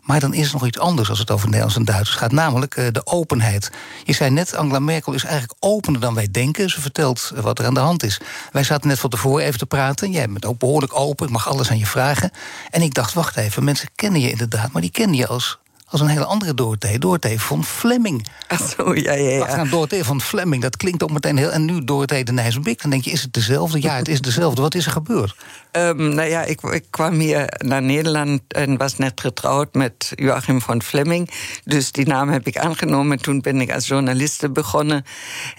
Maar 0.02 0.20
dan 0.20 0.34
is 0.34 0.46
er 0.46 0.52
nog 0.52 0.66
iets 0.66 0.78
anders 0.78 1.08
als 1.08 1.18
het 1.18 1.30
over 1.30 1.46
Nederlands 1.46 1.76
en 1.76 1.84
Duitsers 1.84 2.16
gaat, 2.16 2.32
namelijk 2.32 2.76
eh, 2.76 2.86
de 2.92 3.06
openheid. 3.06 3.70
Je 4.04 4.12
zei 4.12 4.30
net, 4.30 4.54
Angela 4.54 4.78
Merkel 4.78 5.12
is 5.12 5.24
eigenlijk 5.24 5.54
opener 5.58 6.00
dan 6.00 6.14
wij 6.14 6.28
denken. 6.30 6.70
Ze 6.70 6.80
vertelt 6.80 7.32
wat 7.34 7.58
er 7.58 7.66
aan 7.66 7.74
de 7.74 7.80
hand 7.80 8.02
is. 8.02 8.20
Wij 8.52 8.64
zaten 8.64 8.88
net 8.88 8.98
van 8.98 9.10
tevoren 9.10 9.44
even 9.44 9.58
te 9.58 9.66
praten. 9.66 10.10
Jij 10.10 10.28
bent 10.28 10.44
ook 10.44 10.58
behoorlijk 10.58 10.98
open, 10.98 11.26
ik 11.26 11.32
mag 11.32 11.48
alles 11.48 11.70
aan 11.70 11.78
je 11.78 11.86
vragen. 11.86 12.30
En 12.70 12.82
ik 12.82 12.94
dacht, 12.94 13.12
wacht 13.12 13.36
even, 13.36 13.64
mensen 13.64 13.88
kennen 13.94 14.20
je 14.20 14.30
inderdaad, 14.30 14.72
maar 14.72 14.82
die 14.82 14.90
kennen 14.90 15.16
je 15.16 15.26
als, 15.26 15.58
als 15.92 16.00
een 16.00 16.06
hele 16.06 16.24
andere 16.24 16.54
Dorothee. 16.54 16.98
Dorothee 16.98 17.40
van 17.40 17.64
Fleming. 17.64 18.26
Ach 18.46 18.68
zo, 18.76 18.94
ja, 18.94 19.12
ja, 19.12 19.30
ja. 19.30 19.56
nou, 19.56 19.68
Dorothee 19.68 20.04
van 20.04 20.20
Fleming, 20.20 20.62
dat 20.62 20.76
klinkt 20.76 21.02
ook 21.02 21.10
meteen 21.10 21.36
heel... 21.36 21.50
En 21.50 21.64
nu 21.64 21.84
Dorothee 21.84 22.24
de 22.24 22.32
Nijsbeek, 22.32 22.82
dan 22.82 22.90
denk 22.90 23.04
je, 23.04 23.10
is 23.10 23.22
het 23.22 23.32
dezelfde? 23.32 23.82
Ja, 23.82 23.96
het 23.96 24.08
is 24.08 24.20
dezelfde. 24.20 24.62
Wat 24.62 24.74
is 24.74 24.86
er 24.86 24.92
gebeurd? 24.92 25.36
Ehm, 25.70 26.14
nou 26.14 26.28
ja, 26.28 26.42
ik, 26.42 26.60
ik 26.60 26.84
kwam 26.90 27.18
hier 27.18 27.44
naar 27.58 27.82
Nederland 27.82 28.42
en 28.48 28.76
was 28.76 28.96
net 28.96 29.20
getrouwd 29.20 29.74
met 29.74 30.12
Joachim 30.14 30.60
van 30.60 30.82
Fleming. 30.82 31.30
Dus 31.64 31.92
die 31.92 32.06
naam 32.06 32.28
heb 32.28 32.46
ik 32.46 32.58
aangenomen. 32.58 33.18
Toen 33.18 33.40
ben 33.40 33.60
ik 33.60 33.72
als 33.72 33.86
journaliste 33.86 34.50
begonnen. 34.50 35.04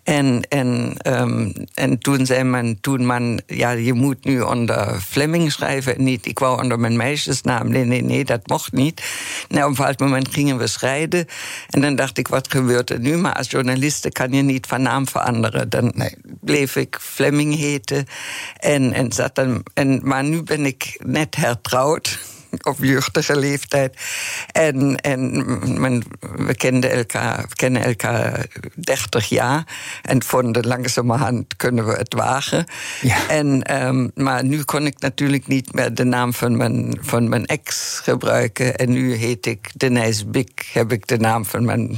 En, 0.04 0.42
en, 0.50 0.96
ehm, 0.98 1.52
en 1.74 2.00
toen 2.00 2.26
zei 2.26 2.44
men, 2.44 2.78
toen 2.82 3.06
man, 3.06 3.42
ja, 3.46 3.72
je 3.72 3.94
moet 3.94 4.24
nu 4.24 4.42
onder 4.42 5.02
Fleming 5.02 5.52
schrijven. 5.52 5.96
en 5.96 6.04
Niet, 6.04 6.26
ik 6.26 6.40
wou 6.40 6.62
onder 6.62 6.80
mijn 6.80 6.98
meisjesnaam. 6.98 7.70
Nee, 7.70 7.84
nee, 7.84 8.04
nee, 8.04 8.26
dat 8.26 8.48
mocht 8.48 8.72
niet. 8.72 9.04
Nou, 9.50 9.64
op 9.64 9.70
een 9.70 9.76
bepaald 9.76 10.00
moment 10.00 10.23
gingen 10.30 10.58
we 10.58 10.68
scheiden. 10.68 11.26
En 11.70 11.82
dan 11.82 11.96
dacht 11.96 12.18
ik, 12.18 12.28
wat 12.28 12.52
gebeurt 12.52 12.90
er 12.90 13.00
nu? 13.00 13.18
Maar 13.18 13.34
als 13.34 13.50
journaliste 13.50 14.10
kan 14.12 14.32
je 14.32 14.42
niet 14.42 14.66
van 14.66 14.82
naam 14.82 15.08
veranderen. 15.08 15.70
Dan 15.70 15.92
Nee. 15.96 16.16
bleef 16.42 16.76
ik 16.76 16.98
Fleming 17.02 17.56
heten. 17.56 18.06
En, 18.58 18.94
en 18.94 19.12
zat 19.12 19.36
dan, 19.36 19.64
en, 19.74 20.00
maar 20.04 20.24
nu 20.24 20.44
ben 20.44 20.66
ik 20.66 21.00
net 21.06 21.36
hertrouwd. 21.36 22.20
Op 22.72 22.78
jeugdige 22.80 23.40
leeftijd. 23.40 23.98
En, 24.52 24.96
en 24.96 25.46
men, 25.80 26.04
we 26.36 26.56
kenden 26.56 26.92
elkaar, 26.92 27.46
we 27.50 27.56
kennen 27.56 27.84
elkaar 27.84 28.46
30 28.76 29.30
jaar. 29.30 29.68
En 30.02 30.24
vonden 30.24 30.68
langzamerhand 30.68 31.56
kunnen 31.56 31.86
we 31.86 31.94
het 31.94 32.14
wagen. 32.14 32.66
Ja. 33.02 33.28
En, 33.28 33.64
ehm, 33.64 34.08
maar 34.16 34.44
nu 34.44 34.64
kon 34.64 34.86
ik 34.86 35.00
natuurlijk 35.00 35.48
niet 35.48 35.74
meer 35.74 35.94
de 35.94 36.04
naam 36.04 36.34
van 36.34 36.58
mijn, 36.58 36.98
van 37.02 37.30
mijn 37.30 37.46
ex 37.46 38.00
gebruiken. 38.04 38.76
En 38.76 38.92
nu 38.92 39.14
heet 39.14 39.46
ik 39.46 39.72
Denise 39.76 40.26
Bik. 40.26 40.70
Heb 40.74 40.92
ik 40.92 41.08
de 41.08 41.18
naam 41.18 41.46
van 41.46 41.66
mijn 41.66 41.98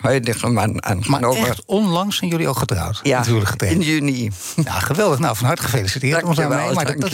huidige 0.00 0.46
man 0.48 0.72
Maar 0.72 0.82
aangenomen. 0.82 1.46
echt 1.48 1.62
onlangs 1.66 2.16
zijn 2.16 2.30
jullie 2.30 2.48
ook 2.48 2.58
getrouwd. 2.58 3.00
ja, 3.02 3.18
Natuurlijk 3.18 3.48
getekend. 3.48 3.82
in 3.82 3.88
juni. 3.88 4.30
Ja, 4.64 4.72
geweldig. 4.72 5.18
Nou, 5.18 5.36
van 5.36 5.46
harte 5.46 5.62
gefeliciteerd. 5.62 6.22
Maar, 6.24 6.34
dat, 6.34 6.48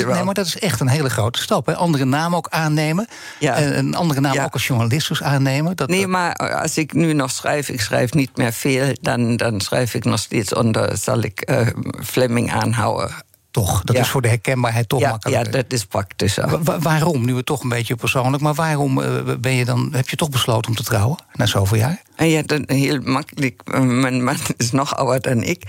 nee, 0.06 0.22
maar 0.24 0.34
dat 0.34 0.46
is 0.46 0.58
echt 0.58 0.80
een 0.80 0.88
hele 0.88 1.10
grote 1.10 1.42
stap. 1.42 1.66
Hè? 1.66 1.74
Andere 1.76 2.04
naam 2.04 2.34
ook 2.36 2.48
aannemen. 2.50 3.06
Ja. 3.38 3.54
En 3.54 3.78
een 3.78 3.94
andere 3.94 4.20
naam 4.20 4.32
Ja. 4.34 4.44
ook 4.44 4.52
als 4.52 4.66
journalist 4.66 5.08
dus 5.08 5.22
aannemen. 5.22 5.76
Dat, 5.76 5.88
Nee, 5.88 6.06
maar 6.06 6.34
als 6.34 6.78
ik 6.78 6.92
nu 6.92 7.12
nog 7.12 7.30
schrijf, 7.30 7.68
ik 7.68 7.80
schrijf 7.80 8.12
niet 8.14 8.36
meer 8.36 8.52
veel, 8.52 8.94
dan, 9.00 9.36
dan 9.36 9.60
schrijf 9.60 9.94
ik 9.94 10.04
nog 10.04 10.18
steeds 10.18 10.54
onder, 10.54 10.96
zal 10.96 11.22
ik 11.22 11.40
eh, 11.40 11.66
Fleming 12.04 12.52
aanhouden. 12.52 13.10
toch, 13.50 13.82
dat 13.84 13.96
ja. 13.96 14.02
is 14.02 14.08
voor 14.08 14.22
de 14.22 14.28
herkenbaarheid 14.28 14.88
toch 14.88 15.00
Ja, 15.00 15.06
ja, 15.06 15.12
makkelijker. 15.12 15.50
dat 15.52 15.64
is 15.72 15.84
praktisch. 15.84 16.36
Wa- 16.36 16.62
wa- 16.62 16.78
waarom? 16.78 17.24
Nu 17.24 17.36
het 17.36 17.46
toch 17.46 17.62
een 17.62 17.68
beetje 17.68 17.94
persoonlijk. 17.96 18.42
Maar 18.42 18.54
waarom 18.54 19.02
eh, 19.02 19.08
ben 19.40 19.52
je 19.54 19.64
dan, 19.64 19.88
heb 19.92 20.08
je 20.08 20.16
toch 20.16 20.28
besloten 20.30 20.70
om 20.70 20.76
te 20.76 20.82
trouwen? 20.82 21.18
Na 21.34 21.46
zoveel 21.46 21.76
jaar? 21.78 22.02
Ja, 22.16 22.42
heel 22.66 23.00
makkelijk. 23.00 23.60
Mijn 23.80 24.24
man 24.24 24.36
is 24.56 24.70
nog 24.70 24.96
ouder 24.96 25.20
dan 25.20 25.42
ik. 25.42 25.62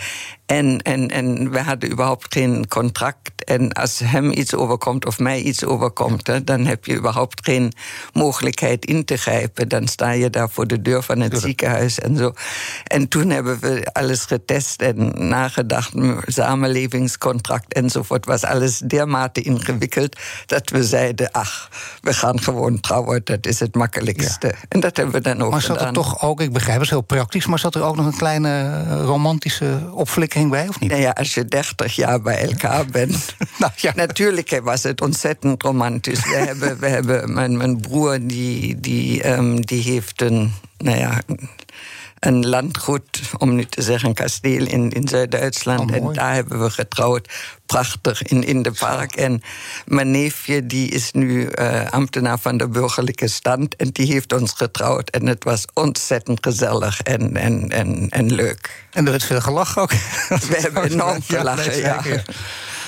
En, 0.45 0.81
en, 0.81 1.07
en 1.07 1.51
we 1.51 1.59
hadden 1.59 1.91
überhaupt 1.91 2.33
geen 2.33 2.67
contract. 2.67 3.43
En 3.43 3.71
als 3.71 3.99
hem 3.99 4.31
iets 4.31 4.53
overkomt 4.55 5.05
of 5.05 5.19
mij 5.19 5.41
iets 5.41 5.63
overkomt, 5.63 6.27
hè, 6.27 6.43
dan 6.43 6.65
heb 6.65 6.85
je 6.85 6.95
überhaupt 6.95 7.45
geen 7.45 7.73
mogelijkheid 8.13 8.85
in 8.85 9.05
te 9.05 9.17
grijpen. 9.17 9.69
Dan 9.69 9.87
sta 9.87 10.11
je 10.11 10.29
daar 10.29 10.49
voor 10.49 10.67
de 10.67 10.81
deur 10.81 11.03
van 11.03 11.19
het 11.19 11.37
ziekenhuis 11.37 11.99
en 11.99 12.17
zo. 12.17 12.33
En 12.83 13.07
toen 13.07 13.29
hebben 13.29 13.59
we 13.59 13.87
alles 13.91 14.21
getest 14.21 14.81
en 14.81 15.27
nagedacht, 15.27 15.93
samenlevingscontract 16.25 17.73
enzovoort. 17.73 18.25
Was 18.25 18.43
alles 18.43 18.77
dermate 18.77 19.41
ingewikkeld 19.41 20.19
dat 20.45 20.69
we 20.69 20.83
zeiden: 20.83 21.31
ach, 21.31 21.69
we 22.01 22.13
gaan 22.13 22.41
gewoon 22.41 22.79
trouwen, 22.79 23.21
dat 23.23 23.45
is 23.47 23.59
het 23.59 23.75
makkelijkste. 23.75 24.53
En 24.67 24.79
dat 24.79 24.97
hebben 24.97 25.15
we 25.15 25.21
dan 25.21 25.41
ook 25.41 25.51
maar 25.51 25.61
zat 25.61 25.77
gedaan. 25.77 25.87
er 25.87 25.93
toch 25.93 26.21
ook, 26.21 26.34
ik 26.41 26.53
begrijp 26.53 26.75
het 26.75 26.85
is 26.85 26.89
heel 26.89 27.01
praktisch, 27.01 27.45
maar 27.45 27.59
zat 27.59 27.75
er 27.75 27.83
ook 27.83 27.95
nog 27.95 28.05
een 28.05 28.17
kleine 28.17 28.49
eh, 28.49 29.01
romantische 29.03 29.89
opflikkering 29.91 30.49
bij, 30.49 30.67
of 30.67 30.79
niet? 30.79 30.89
Nou 30.89 31.01
ja, 31.01 31.09
als 31.09 31.33
je 31.33 31.45
30 31.45 31.95
jaar 31.95 32.21
bij 32.21 32.41
elkaar 32.41 32.85
bent. 32.85 33.35
Nou 33.57 33.71
ja. 33.75 33.91
Natuurlijk 33.95 34.59
was 34.63 34.83
het 34.83 35.01
ontzettend 35.01 35.63
romantisch. 35.63 36.23
We 36.23 36.35
hebben, 36.47 36.79
we 36.79 36.87
hebben 36.87 37.33
mijn, 37.33 37.57
mijn 37.57 37.79
broer, 37.79 38.19
die, 38.21 38.79
die, 38.79 39.23
ehm, 39.23 39.55
die 39.55 39.83
heeft 39.83 40.21
een, 40.21 40.53
nou 40.77 40.97
ja, 40.97 41.21
een 42.25 42.47
landgoed, 42.47 43.21
om 43.37 43.55
niet 43.55 43.71
te 43.71 43.81
zeggen 43.81 44.09
een 44.09 44.15
kasteel 44.15 44.65
in, 44.65 44.91
in 44.91 45.07
Zuid-Duitsland. 45.07 45.91
Oh, 45.91 45.95
en 45.95 46.13
daar 46.13 46.33
hebben 46.33 46.61
we 46.61 46.69
getrouwd. 46.69 47.29
Prachtig 47.65 48.23
in, 48.23 48.43
in 48.43 48.61
de 48.61 48.71
park. 48.71 49.15
En 49.15 49.41
mijn 49.85 50.11
neefje 50.11 50.65
die 50.65 50.89
is 50.89 51.11
nu 51.11 51.47
eh, 51.47 51.89
ambtenaar 51.89 52.39
van 52.39 52.57
de 52.57 52.67
burgerlijke 52.67 53.27
stand. 53.27 53.75
En 53.75 53.89
die 53.89 54.11
heeft 54.11 54.33
ons 54.33 54.51
getrouwd. 54.51 55.09
En 55.09 55.27
het 55.27 55.43
was 55.43 55.65
ontzettend 55.73 56.39
gezellig 56.41 57.01
en, 57.01 57.35
en, 57.35 57.69
en, 57.69 58.09
en 58.09 58.33
leuk. 58.33 58.85
En 58.91 59.05
er 59.05 59.11
werd 59.11 59.23
veel 59.23 59.41
gelachen 59.41 59.81
ook. 59.81 59.91
We 60.49 60.57
hebben 60.57 60.83
enorm 60.91 61.21
gelachen, 61.21 61.77
ja. 61.77 62.01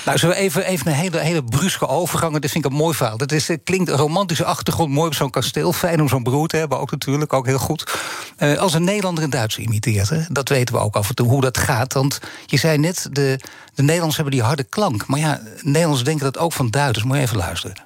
Nou, 0.04 0.18
zullen 0.18 0.36
we 0.36 0.40
even, 0.40 0.64
even 0.64 0.86
een 0.86 0.92
hele, 0.92 1.18
hele 1.18 1.44
bruske 1.44 1.88
overgang. 1.88 2.32
Dat 2.32 2.50
vind 2.50 2.64
ik 2.64 2.70
een 2.70 2.76
mooi 2.76 2.94
verhaal. 2.94 3.16
Dat 3.16 3.32
is, 3.32 3.48
eh, 3.48 3.56
klinkt 3.64 3.90
een 3.90 3.96
romantische 3.96 4.44
achtergrond, 4.44 4.90
mooi 4.90 5.06
op 5.06 5.14
zo'n 5.14 5.30
kasteel. 5.30 5.72
Fijn 5.72 6.00
om 6.00 6.08
zo'n 6.08 6.22
broer 6.22 6.48
te 6.48 6.56
hebben, 6.56 6.78
ook 6.78 6.90
natuurlijk, 6.90 7.32
ook 7.32 7.46
heel 7.46 7.58
goed. 7.58 7.92
Eh, 8.36 8.58
als 8.58 8.74
een 8.74 8.84
Nederlander 8.84 9.24
een 9.24 9.30
Duits 9.30 9.58
imiteert, 9.58 10.08
hè, 10.08 10.20
dat 10.28 10.48
weten 10.48 10.74
we 10.74 10.80
ook 10.80 10.96
af 10.96 11.08
en 11.08 11.14
toe 11.14 11.28
hoe 11.28 11.40
dat 11.40 11.58
gaat. 11.58 11.92
Want 11.92 12.20
je 12.46 12.56
zei 12.56 12.78
net, 12.78 13.08
de, 13.12 13.38
de 13.74 13.82
Nederlanders 13.82 14.16
hebben 14.16 14.34
die 14.34 14.42
harde 14.42 14.64
klank. 14.64 15.06
Maar 15.06 15.18
ja, 15.18 15.40
Nederlanders 15.62 16.04
denken 16.04 16.24
dat 16.24 16.38
ook 16.38 16.52
van 16.52 16.70
Duitsers. 16.70 17.06
Moet 17.06 17.16
je 17.16 17.22
even 17.22 17.36
luisteren. 17.36 17.76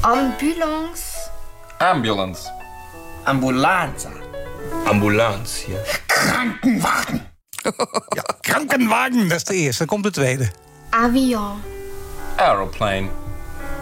Ambulance. 0.00 1.02
Ambulance. 1.78 2.52
Ambulanza. 3.24 4.10
Ambulance, 4.84 5.70
ja. 5.70 5.78
Krankenwagen. 6.06 7.29
Ja, 8.18 8.24
krankenwagen, 8.40 9.28
dat 9.28 9.36
is 9.36 9.44
de 9.44 9.54
eerste. 9.54 9.78
Dan 9.78 9.86
komt 9.86 10.04
de 10.04 10.10
tweede. 10.10 10.50
Avion. 10.90 11.60
Aeroplane. 12.36 13.08